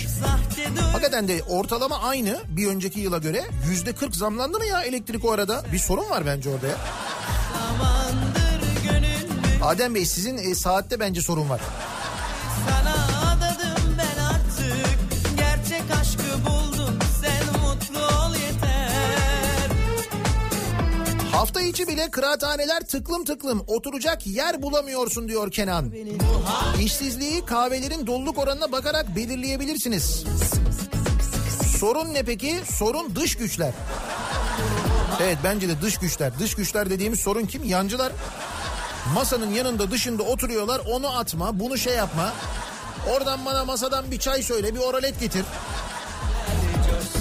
[0.91, 3.43] Hakikaten de ortalama aynı bir önceki yıla göre.
[3.69, 5.63] Yüzde 40 zamlandı mı ya elektrik o arada?
[5.73, 6.75] Bir sorun var bence orada ya.
[9.63, 11.61] Adem Bey sizin e, saatte bence sorun var.
[16.45, 16.99] Buldum
[21.31, 25.91] Hafta içi bile kıraathaneler tıklım tıklım oturacak yer bulamıyorsun diyor Kenan.
[26.81, 30.23] İşsizliği kahvelerin doluluk oranına bakarak belirleyebilirsiniz.
[31.77, 32.61] Sorun ne peki?
[32.71, 33.73] Sorun dış güçler.
[35.21, 36.39] Evet bence de dış güçler.
[36.39, 37.63] Dış güçler dediğimiz sorun kim?
[37.63, 38.11] Yancılar.
[39.13, 42.33] Masanın yanında dışında oturuyorlar onu atma bunu şey yapma.
[43.11, 45.45] Oradan bana masadan bir çay söyle bir oralet getir.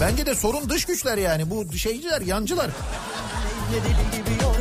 [0.00, 2.70] Bence de sorun dış güçler yani bu şeyciler yancılar.
[3.70, 4.51] Ne gibi yor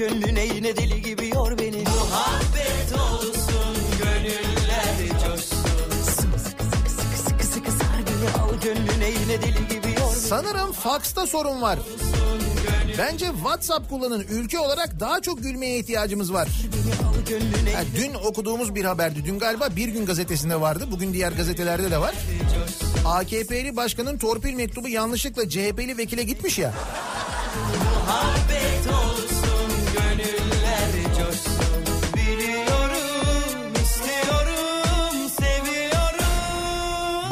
[0.00, 5.56] gönlüne yine deli gibi yor beni Muhabbet olsun gönüller coşsun
[6.04, 10.72] Sıkı sıkı sıkı sıkı sıkı sar beni al gönlüne yine deli gibi yor beni Sanırım
[10.72, 11.78] faxta sorun var.
[12.98, 16.48] Bence WhatsApp kullanın ülke olarak daha çok gülmeye ihtiyacımız var.
[17.74, 19.24] Ha, dün okuduğumuz bir haberdi.
[19.24, 20.88] Dün galiba Bir Gün gazetesinde vardı.
[20.90, 22.14] Bugün diğer gazetelerde de var.
[23.06, 26.74] AKP'li başkanın torpil mektubu yanlışlıkla CHP'li vekile gitmiş ya.
[27.78, 28.69] Muhabbet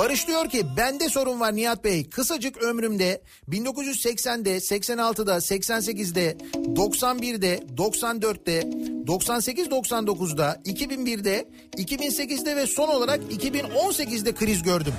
[0.09, 2.11] Barış diyor ki bende sorun var Nihat Bey.
[2.11, 8.61] Kısacık ömrümde 1980'de, 86'da, 88'de, 91'de, 94'te,
[9.07, 14.95] 98-99'da, 2001'de, 2008'de ve son olarak 2018'de kriz gördüm.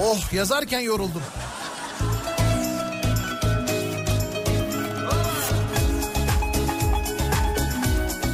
[0.00, 1.22] Oh yazarken yoruldum.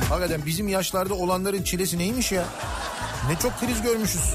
[0.08, 2.44] Hakikaten bizim yaşlarda olanların çilesi neymiş ya?
[3.30, 4.34] Ne çok kriz görmüşüz.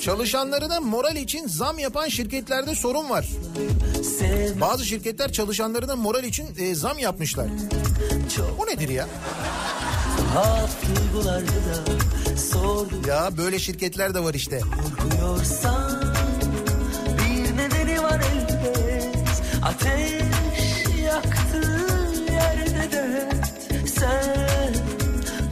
[0.00, 3.28] Çalışanlarına moral için zam yapan şirketlerde sorun var.
[4.60, 7.46] Bazı şirketler çalışanlarına moral için e, zam yapmışlar.
[8.58, 9.06] Bu nedir ya?
[13.08, 14.60] Ya böyle şirketler de var işte.
[17.18, 19.16] Bir nedeni var elbet
[19.62, 20.22] Ateş
[21.04, 23.30] yaktığı yerde de
[23.86, 24.59] sen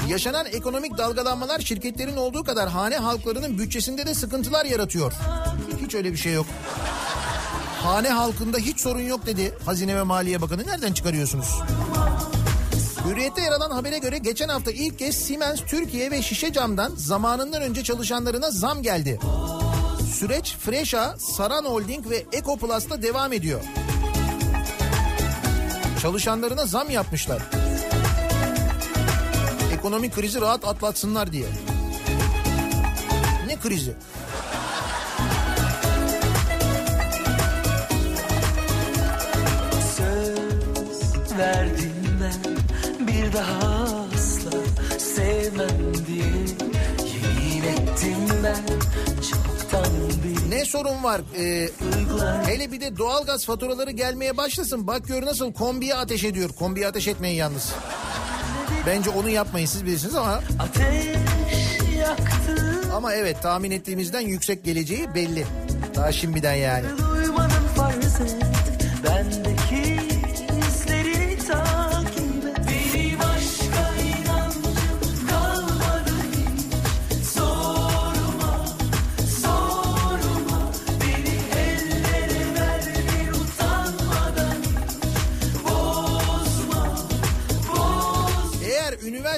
[0.08, 5.12] Yaşanan ekonomik dalgalanmalar şirketlerin olduğu kadar hane halklarının bütçesinde de sıkıntılar yaratıyor.
[5.84, 6.46] Hiç öyle bir şey yok.
[7.82, 10.66] Hane halkında hiç sorun yok dedi Hazine ve Maliye Bakanı.
[10.66, 11.60] Nereden çıkarıyorsunuz?
[13.04, 17.62] Hürriyette yer alan habere göre geçen hafta ilk kez Siemens Türkiye ve Şişe Cam'dan zamanından
[17.62, 19.20] önce çalışanlarına zam geldi.
[20.14, 23.60] Süreç Freşa, Saran Holding ve Ekoplus'ta devam ediyor.
[26.02, 27.67] Çalışanlarına zam yapmışlar.
[29.78, 31.46] Ekonomik krizi rahat atlatsınlar diye.
[33.46, 33.92] Ne krizi?
[39.96, 42.56] söz verdim ben
[43.06, 43.84] Bir daha
[44.14, 44.50] asla
[44.98, 46.24] sevmem diye
[47.14, 48.64] Yemin ettim ben
[49.30, 49.92] çoktan
[50.24, 51.20] bir Ne sorun var?
[51.38, 51.68] Ee,
[52.46, 54.86] hele bir de doğalgaz faturaları gelmeye başlasın.
[54.86, 56.50] Bak gör nasıl kombiye ateş ediyor.
[56.58, 57.72] Kombiye ateş etmeyin yalnız.
[58.88, 60.40] Bence onu yapmayın siz bilirsiniz ama
[62.94, 65.46] ama evet tahmin ettiğimizden yüksek geleceği belli.
[65.94, 66.84] Daha şimdiden yani.
[66.98, 68.36] Duymadın farz et
[69.04, 69.57] Bendeki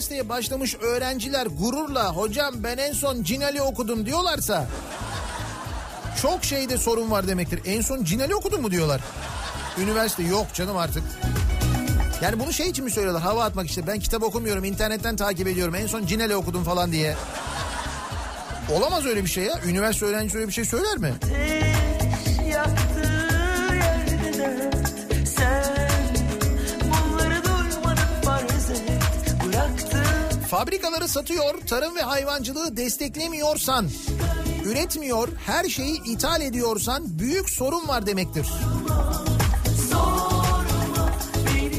[0.01, 4.67] üniversiteye başlamış öğrenciler gururla hocam ben en son Cinali okudum diyorlarsa
[6.23, 7.61] çok şeyde sorun var demektir.
[7.65, 9.01] En son Cinali okudun mu diyorlar.
[9.79, 11.03] Üniversite yok canım artık.
[12.23, 15.75] Yani bunu şey için mi söylüyorlar hava atmak işte ben kitap okumuyorum internetten takip ediyorum
[15.75, 17.17] en son Cinali okudum falan diye.
[18.73, 19.55] Olamaz öyle bir şey ya.
[19.67, 21.15] Üniversite öğrencisi öyle bir şey söyler mi?
[30.61, 33.89] Fabrikaları satıyor, tarım ve hayvancılığı desteklemiyorsan,
[34.65, 38.47] üretmiyor, her şeyi ithal ediyorsan büyük sorun var demektir.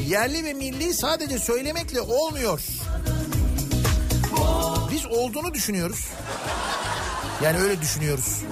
[0.08, 2.60] Yerli ve milli sadece söylemekle olmuyor.
[4.92, 6.08] Biz olduğunu düşünüyoruz.
[7.42, 8.42] Yani öyle düşünüyoruz.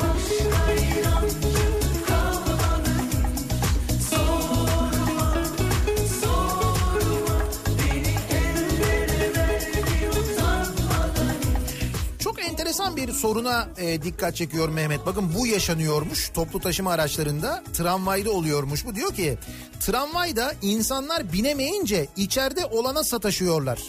[12.70, 15.06] Enteresan bir soruna e, dikkat çekiyor Mehmet.
[15.06, 18.86] Bakın bu yaşanıyormuş toplu taşıma araçlarında tramvayda oluyormuş.
[18.86, 19.38] Bu diyor ki
[19.80, 23.80] tramvayda insanlar binemeyince içeride olana sataşıyorlar.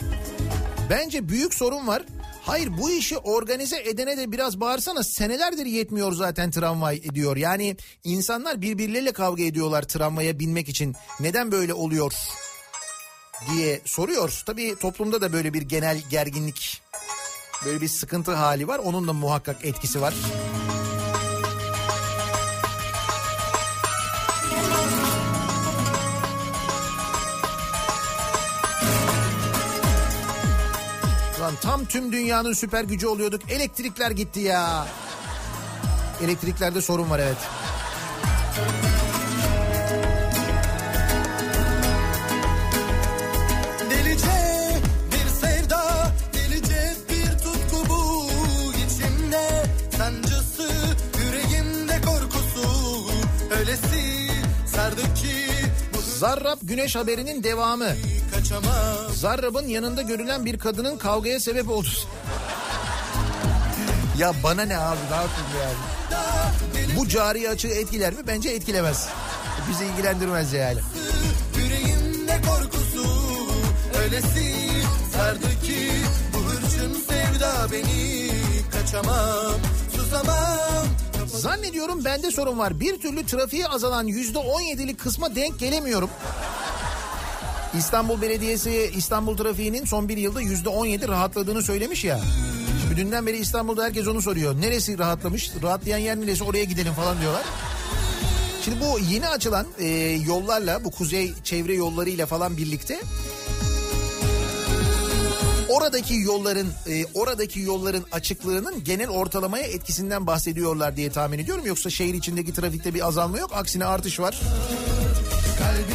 [0.90, 2.04] Bence büyük sorun var.
[2.42, 7.38] Hayır bu işi organize edene de biraz bağırsana senelerdir yetmiyor zaten tramvay ediyor.
[7.38, 10.96] Yani insanlar birbirleriyle kavga ediyorlar tramvaya binmek için.
[11.20, 12.14] Neden böyle oluyor
[13.54, 14.44] diye soruyor.
[14.46, 16.82] Tabii toplumda da böyle bir genel gerginlik
[17.66, 18.80] böyle bir sıkıntı hali var.
[18.80, 20.14] Onun da muhakkak etkisi var.
[31.42, 33.52] Lan tam tüm dünyanın süper gücü oluyorduk.
[33.52, 34.88] Elektrikler gitti ya.
[36.24, 37.38] Elektriklerde sorun var evet.
[56.22, 57.90] Zarrab Güneş haberinin devamı.
[59.16, 61.88] Zarrab'ın yanında görülen bir kadının kavgaya sebep oldu.
[64.18, 66.98] ya bana ne abi ne yapayım yani.
[66.98, 68.20] Bu cari açığı etkiler mi?
[68.28, 69.08] Bence etkilemez.
[69.70, 70.80] Bizi ilgilendirmez yani.
[71.58, 73.08] Yüreğimde korkusu
[74.04, 74.56] öylesi
[75.14, 75.92] sardı ki
[76.34, 78.32] bu hırçın sevda beni
[78.72, 79.54] kaçamam,
[79.96, 80.88] susamam.
[81.34, 82.80] Zannediyorum bende sorun var.
[82.80, 86.10] Bir türlü trafiğe azalan yüzde on yedilik kısma denk gelemiyorum.
[87.78, 92.20] İstanbul Belediyesi İstanbul trafiğinin son bir yılda yüzde on yedi rahatladığını söylemiş ya.
[92.82, 94.62] Şimdi dünden beri İstanbul'da herkes onu soruyor.
[94.62, 95.52] Neresi rahatlamış?
[95.64, 96.44] Rahatlayan yer neresi?
[96.44, 97.44] Oraya gidelim falan diyorlar.
[98.66, 99.88] Şimdi bu yeni açılan e,
[100.28, 103.00] yollarla bu kuzey çevre yollarıyla falan birlikte
[105.72, 111.66] oradaki yolların e, oradaki yolların açıklığının genel ortalamaya etkisinden bahsediyorlar diye tahmin ediyorum.
[111.66, 113.52] Yoksa şehir içindeki trafikte bir azalma yok.
[113.54, 114.42] Aksine artış var.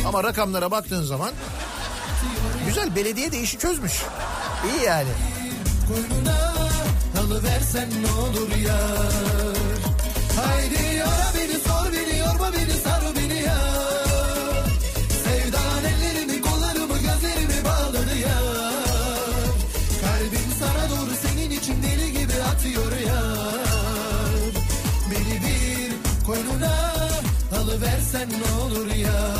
[0.06, 1.30] Ama rakamlara baktığın zaman
[2.66, 3.92] güzel belediye de işi çözmüş.
[4.64, 5.08] İyi yani.
[5.88, 6.56] Koynuna
[7.20, 8.78] alıversen ne olur ya
[10.36, 13.58] Haydi yora beni sor beni yorma beni sar beni ya
[15.24, 18.55] Sevdan ellerimi kollarımı gözlerimi bağladı ya
[21.66, 23.22] için deli gibi atıyor ya
[25.10, 26.94] Beni bir koynuna
[27.60, 29.36] alıversen ne olur ya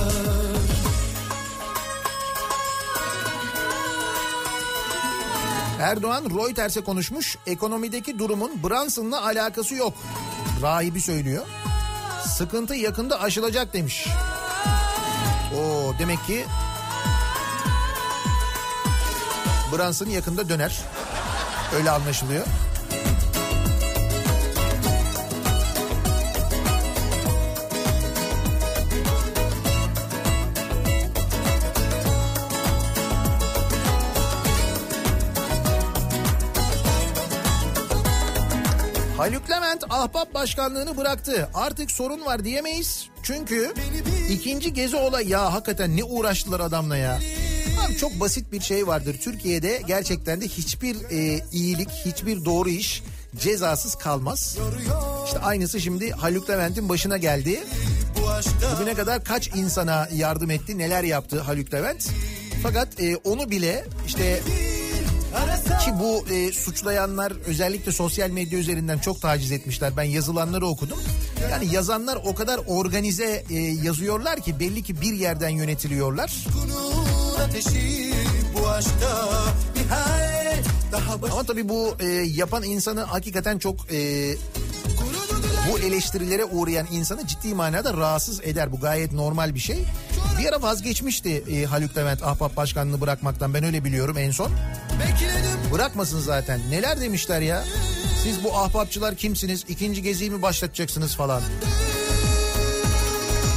[5.80, 7.36] Erdoğan Reuters'e konuşmuş.
[7.46, 9.94] Ekonomideki durumun Brunson'la alakası yok.
[10.62, 11.46] Rahibi söylüyor.
[12.26, 14.06] Sıkıntı yakında aşılacak demiş.
[15.54, 16.44] O demek ki
[19.72, 20.82] Brunson yakında döner.
[21.74, 22.46] Öyle anlaşılıyor.
[39.16, 41.48] Haluk Levent ahbap başkanlığını bıraktı.
[41.54, 43.08] Artık sorun var diyemeyiz.
[43.22, 43.74] Çünkü
[44.30, 47.18] ikinci gezi olay ya hakikaten ne uğraştılar adamla ya.
[47.86, 49.16] Abi çok basit bir şey vardır.
[49.22, 53.02] Türkiye'de gerçekten de hiçbir e, iyilik, hiçbir doğru iş
[53.36, 54.58] cezasız kalmaz.
[55.26, 57.64] İşte aynısı şimdi Haluk Levent'in başına geldi.
[58.74, 62.08] Bugüne kadar kaç insana yardım etti, neler yaptı Haluk Levent.
[62.62, 64.40] Fakat e, onu bile işte
[65.84, 69.96] ki bu e, suçlayanlar özellikle sosyal medya üzerinden çok taciz etmişler.
[69.96, 70.98] Ben yazılanları okudum.
[71.50, 76.44] Yani yazanlar o kadar organize e, yazıyorlar ki belli ki bir yerden yönetiliyorlar.
[76.54, 78.14] Bunun ateşi
[78.54, 79.28] bu aşkta
[79.76, 81.30] nihayet daha baş...
[81.32, 84.34] Ama tabii bu e, yapan insanı hakikaten çok e,
[85.72, 88.72] bu eleştirilere uğrayan insanı ciddi manada rahatsız eder.
[88.72, 89.84] Bu gayet normal bir şey.
[90.40, 94.50] Bir ara vazgeçmişti e, Haluk Levent ahbap başkanlığını bırakmaktan ben öyle biliyorum en son.
[95.00, 96.60] Bekledim Bırakmasın zaten.
[96.70, 97.64] Neler demişler ya?
[98.22, 99.64] Siz bu ahbapçılar kimsiniz?
[99.68, 101.42] İkinci geziyi mi başlatacaksınız falan?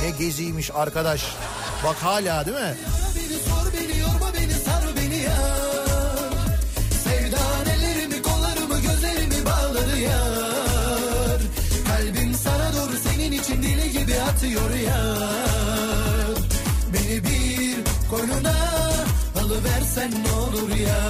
[0.04, 1.24] Ne geziymiş arkadaş.
[1.84, 2.76] Bak hala değil mi?
[10.00, 10.20] Bağladı ya
[11.88, 15.16] Kalbim sana doğru senin için deli gibi atıyor ya
[16.94, 17.78] Beni bir
[18.10, 18.56] koynuna
[19.36, 21.02] alıversen ne olur ya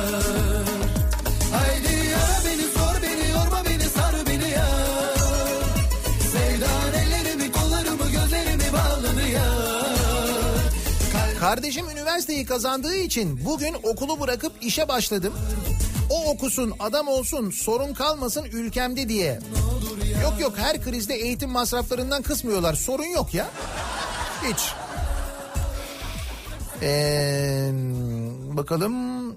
[1.52, 4.68] Haydi ya beni sor beni yorma beni sar beni ya
[6.32, 9.50] Sevdan ellerimi kollarımı gözlerimi bağladı ya
[11.40, 15.34] Kardeşim üniversiteyi kazandığı için bugün okulu bırakıp işe başladım.
[16.30, 19.40] Okusun, adam olsun, sorun kalmasın ülkemde diye.
[20.24, 22.74] Yok yok her krizde eğitim masraflarından kısmıyorlar.
[22.74, 23.48] Sorun yok ya.
[24.44, 24.74] Hiç.
[26.82, 27.70] Ee,
[28.58, 29.36] bakalım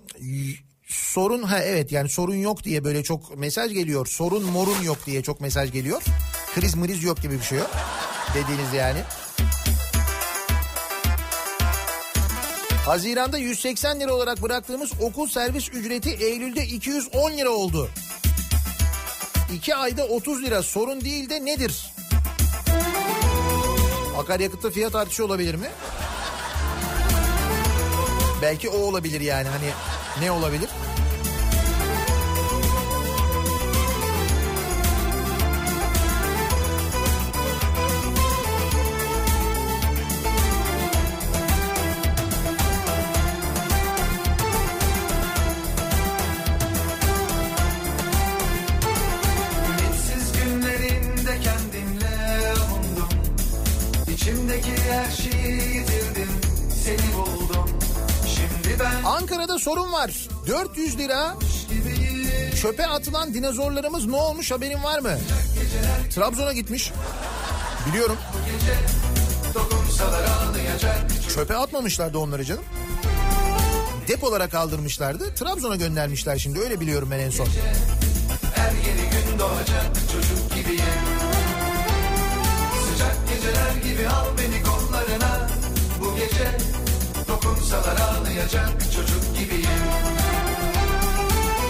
[0.87, 4.07] sorun ha evet yani sorun yok diye böyle çok mesaj geliyor.
[4.07, 6.03] Sorun morun yok diye çok mesaj geliyor.
[6.55, 7.71] Kriz mriz yok gibi bir şey yok.
[8.35, 8.99] Dediğiniz yani.
[12.87, 17.89] Haziranda 180 lira olarak bıraktığımız okul servis ücreti Eylül'de 210 lira oldu.
[19.55, 21.93] 2 ayda 30 lira sorun değil de nedir?
[24.19, 25.71] Akaryakıtta fiyat artışı olabilir mi?
[28.43, 29.71] Belki o olabilir yani hani
[30.21, 30.69] ne olabilir?
[60.47, 61.37] 400 lira
[62.63, 65.19] çöpe atılan dinozorlarımız ne olmuş haberin var mı?
[66.15, 66.93] Trabzon'a gitmiş.
[67.89, 68.17] Biliyorum.
[71.35, 72.65] Çöpe atmamışlardı onları canım.
[74.09, 75.35] Depolara kaldırmışlardı.
[75.35, 77.47] Trabzon'a göndermişler şimdi öyle biliyorum ben en son.
[78.55, 80.83] Her yeni gün doğacak çocuk gibiyim
[82.93, 85.49] Sıcak geceler gibi al beni kollarına
[86.01, 86.59] Bu gece
[87.33, 89.83] dokunsalar ağlayacak çocuk gibiyim.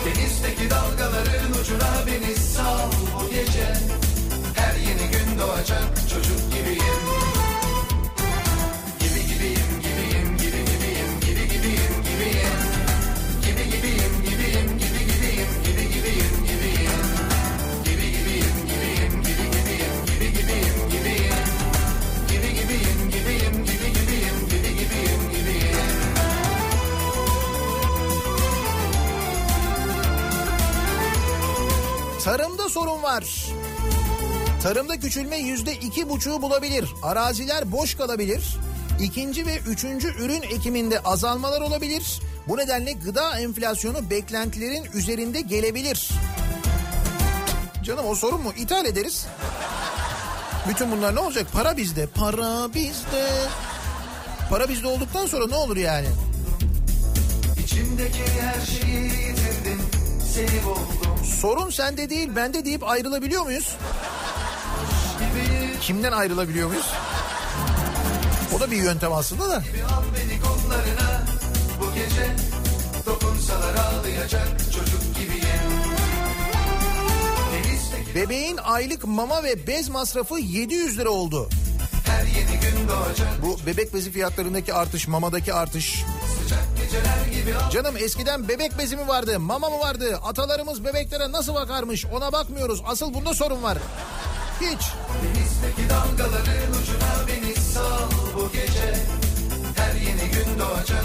[0.05, 2.91] Denizdeki dalgaların ucuna beni sal.
[3.21, 3.73] Bu gece
[4.55, 7.02] Her yeni gün doğacak çocuk gibiyim
[32.25, 33.47] Tarımda sorun var.
[34.63, 36.89] Tarımda küçülme yüzde iki buçuğu bulabilir.
[37.03, 38.57] Araziler boş kalabilir.
[39.01, 42.21] İkinci ve üçüncü ürün ekiminde azalmalar olabilir.
[42.49, 46.11] Bu nedenle gıda enflasyonu beklentilerin üzerinde gelebilir.
[47.85, 48.53] Canım o sorun mu?
[48.57, 49.27] İthal ederiz.
[50.69, 51.47] Bütün bunlar ne olacak?
[51.53, 52.07] Para bizde.
[52.07, 53.27] Para bizde.
[54.51, 56.09] Para bizde olduktan sonra ne olur yani?
[57.65, 59.92] İçimdeki her şeyi yitirdim
[60.35, 63.77] Seni buldum Sorun sende değil bende deyip ayrılabiliyor muyuz?
[65.81, 66.87] Kimden ayrılabiliyor muyuz?
[68.57, 69.55] O da bir yöntem aslında da.
[69.57, 71.23] Al beni kollarına
[71.81, 72.37] Bu gece
[73.07, 75.43] dokunsalar ağlayacak çocuk gibiyim
[78.15, 81.49] Bebeğin aylık mama ve bez masrafı 700 lira oldu.
[83.43, 86.05] Bu bebek bezi fiyatlarındaki artış, mamadaki artış.
[87.73, 90.19] Canım eskiden bebek bezi mi vardı, mama mı vardı?
[90.25, 92.83] Atalarımız bebeklere nasıl bakarmış ona bakmıyoruz.
[92.87, 93.79] Asıl bunda sorun var.
[94.61, 94.81] Hiç.
[95.23, 98.95] Denizdeki dalgaların ucuna beni sal bu gece
[99.77, 101.05] Her yeni gün doğacak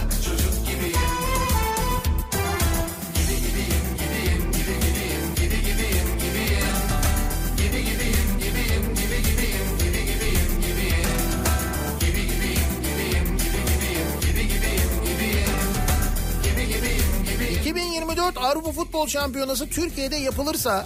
[17.98, 20.86] 2024 Avrupa Futbol Şampiyonası Türkiye'de yapılırsa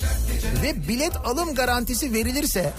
[0.64, 2.74] ve bilet alım garantisi verilirse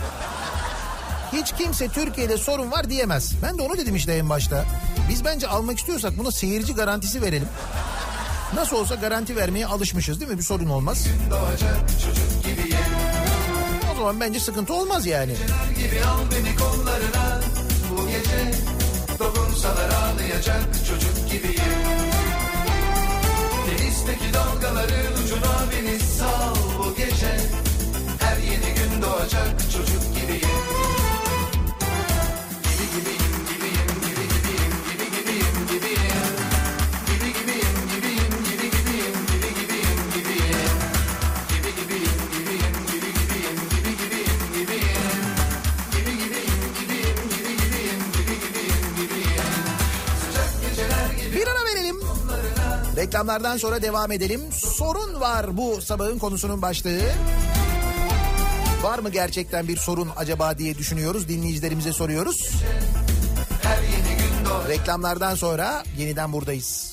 [1.32, 3.32] hiç kimse Türkiye'de sorun var diyemez.
[3.42, 4.64] Ben de onu dedim işte en başta.
[5.08, 7.48] Biz bence almak istiyorsak buna seyirci garantisi verelim.
[8.54, 10.38] Nasıl olsa garanti vermeye alışmışız değil mi?
[10.38, 11.06] Bir sorun olmaz.
[13.92, 15.32] O zaman bence sıkıntı olmaz yani.
[15.76, 17.40] gibi al beni kollarına
[17.90, 18.58] Bu gece
[19.18, 21.91] dokunsalar ağlayacak çocuk gibiyim
[24.42, 27.36] dalgaların ucuna beni sal bu gece.
[28.20, 30.71] Her yeni gün doğacak çocuk gibiyim
[53.02, 54.40] Reklamlardan sonra devam edelim.
[54.52, 57.00] Sorun var bu sabahın konusunun başlığı.
[58.82, 61.28] Var mı gerçekten bir sorun acaba diye düşünüyoruz.
[61.28, 62.52] Dinleyicilerimize soruyoruz.
[64.68, 66.91] Reklamlardan sonra yeniden buradayız.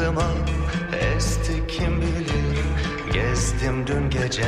[0.00, 0.30] sırtıma
[1.16, 2.64] esti kim bilir.
[3.12, 4.44] Gezdim dün gece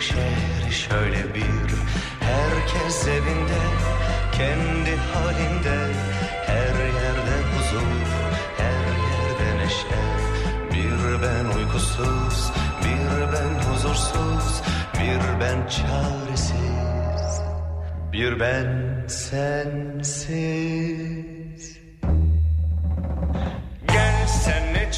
[0.00, 1.68] şehri şöyle bir.
[2.20, 3.60] Herkes evinde
[4.32, 5.92] kendi halinde.
[6.46, 8.06] Her yerde huzur
[8.56, 10.02] her yerde neşe.
[10.72, 12.50] Bir ben uykusuz
[12.84, 14.62] bir ben huzursuz
[14.94, 17.42] Bir ben çaresiz.
[18.12, 18.68] Bir ben
[19.08, 21.17] sensiz.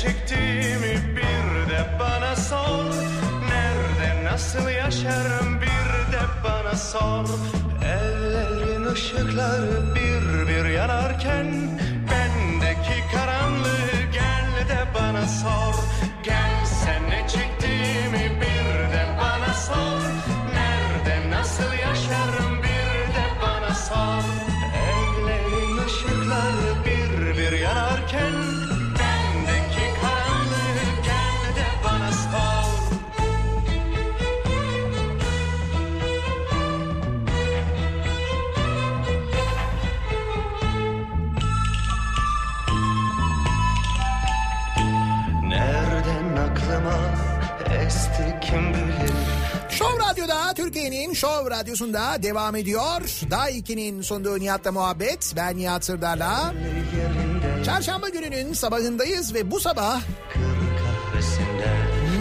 [0.03, 2.95] Çektiğimi bir de bana sor.
[3.49, 5.61] Nerede nasıl yaşarım?
[5.61, 7.29] Bir de bana sor.
[7.85, 11.47] Evlerin ışıkları bir bir yanarken
[12.11, 15.75] Bendeki karanlığı gel de bana sor.
[16.23, 17.60] Gel sen ne çektiğimi
[50.21, 53.01] Radyo'da Türkiye'nin Show Radyosu'nda devam ediyor.
[53.31, 55.33] Daha 2'nin sunduğu Nihat'la muhabbet.
[55.37, 56.55] Ben Nihat Sırdar'la.
[57.65, 60.01] Çarşamba gününün sabahındayız ve bu sabah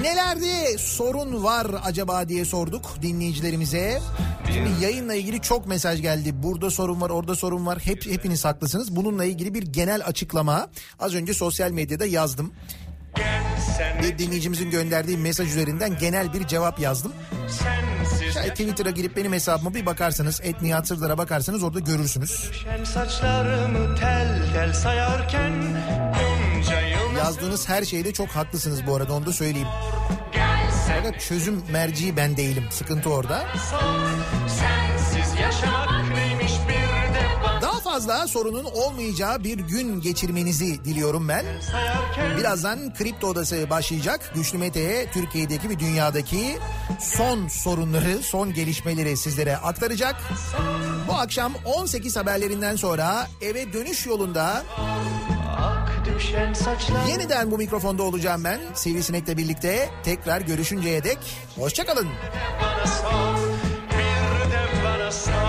[0.02, 4.02] nelerde sorun var acaba diye sorduk dinleyicilerimize.
[4.54, 6.44] Şimdi yayınla ilgili çok mesaj geldi.
[6.44, 7.80] Burada sorun var, orada sorun var.
[7.80, 8.96] Hep hepiniz haklısınız.
[8.96, 10.70] Bununla ilgili bir genel açıklama
[11.00, 12.54] az önce sosyal medyada yazdım.
[14.04, 17.14] Bir dinleyicimizin gönderdiği mesaj üzerinden genel bir cevap yazdım.
[18.34, 22.52] Şayet Twitter'a girip benim hesabıma bir bakarsanız, et Nihat Sırdar'a bakarsanız orada görürsünüz.
[24.00, 25.54] Tel tel sayarken
[27.18, 29.68] Yazdığınız her şeyde çok haklısınız bu arada onu da söyleyeyim.
[30.88, 32.64] Fakat çözüm merci ben değilim.
[32.72, 33.46] Sıkıntı orada.
[34.48, 35.99] Sensiz yaşamak
[38.00, 41.46] bana Daha sorunun olmayacağı bir gün geçirmenizi diliyorum ben.
[42.38, 44.32] Birazdan Kripto Odası başlayacak.
[44.36, 46.58] Güçlü Mete'ye Türkiye'deki ve dünyadaki
[47.00, 50.16] son sorunları, son gelişmeleri sizlere aktaracak.
[51.08, 54.64] Bu akşam 18 haberlerinden sonra eve dönüş yolunda
[57.08, 58.60] yeniden bu mikrofonda olacağım ben.
[58.74, 61.20] Sivrisinek'le birlikte tekrar görüşünceye dek
[61.58, 62.08] hoşçakalın.
[64.84, 65.49] bana sor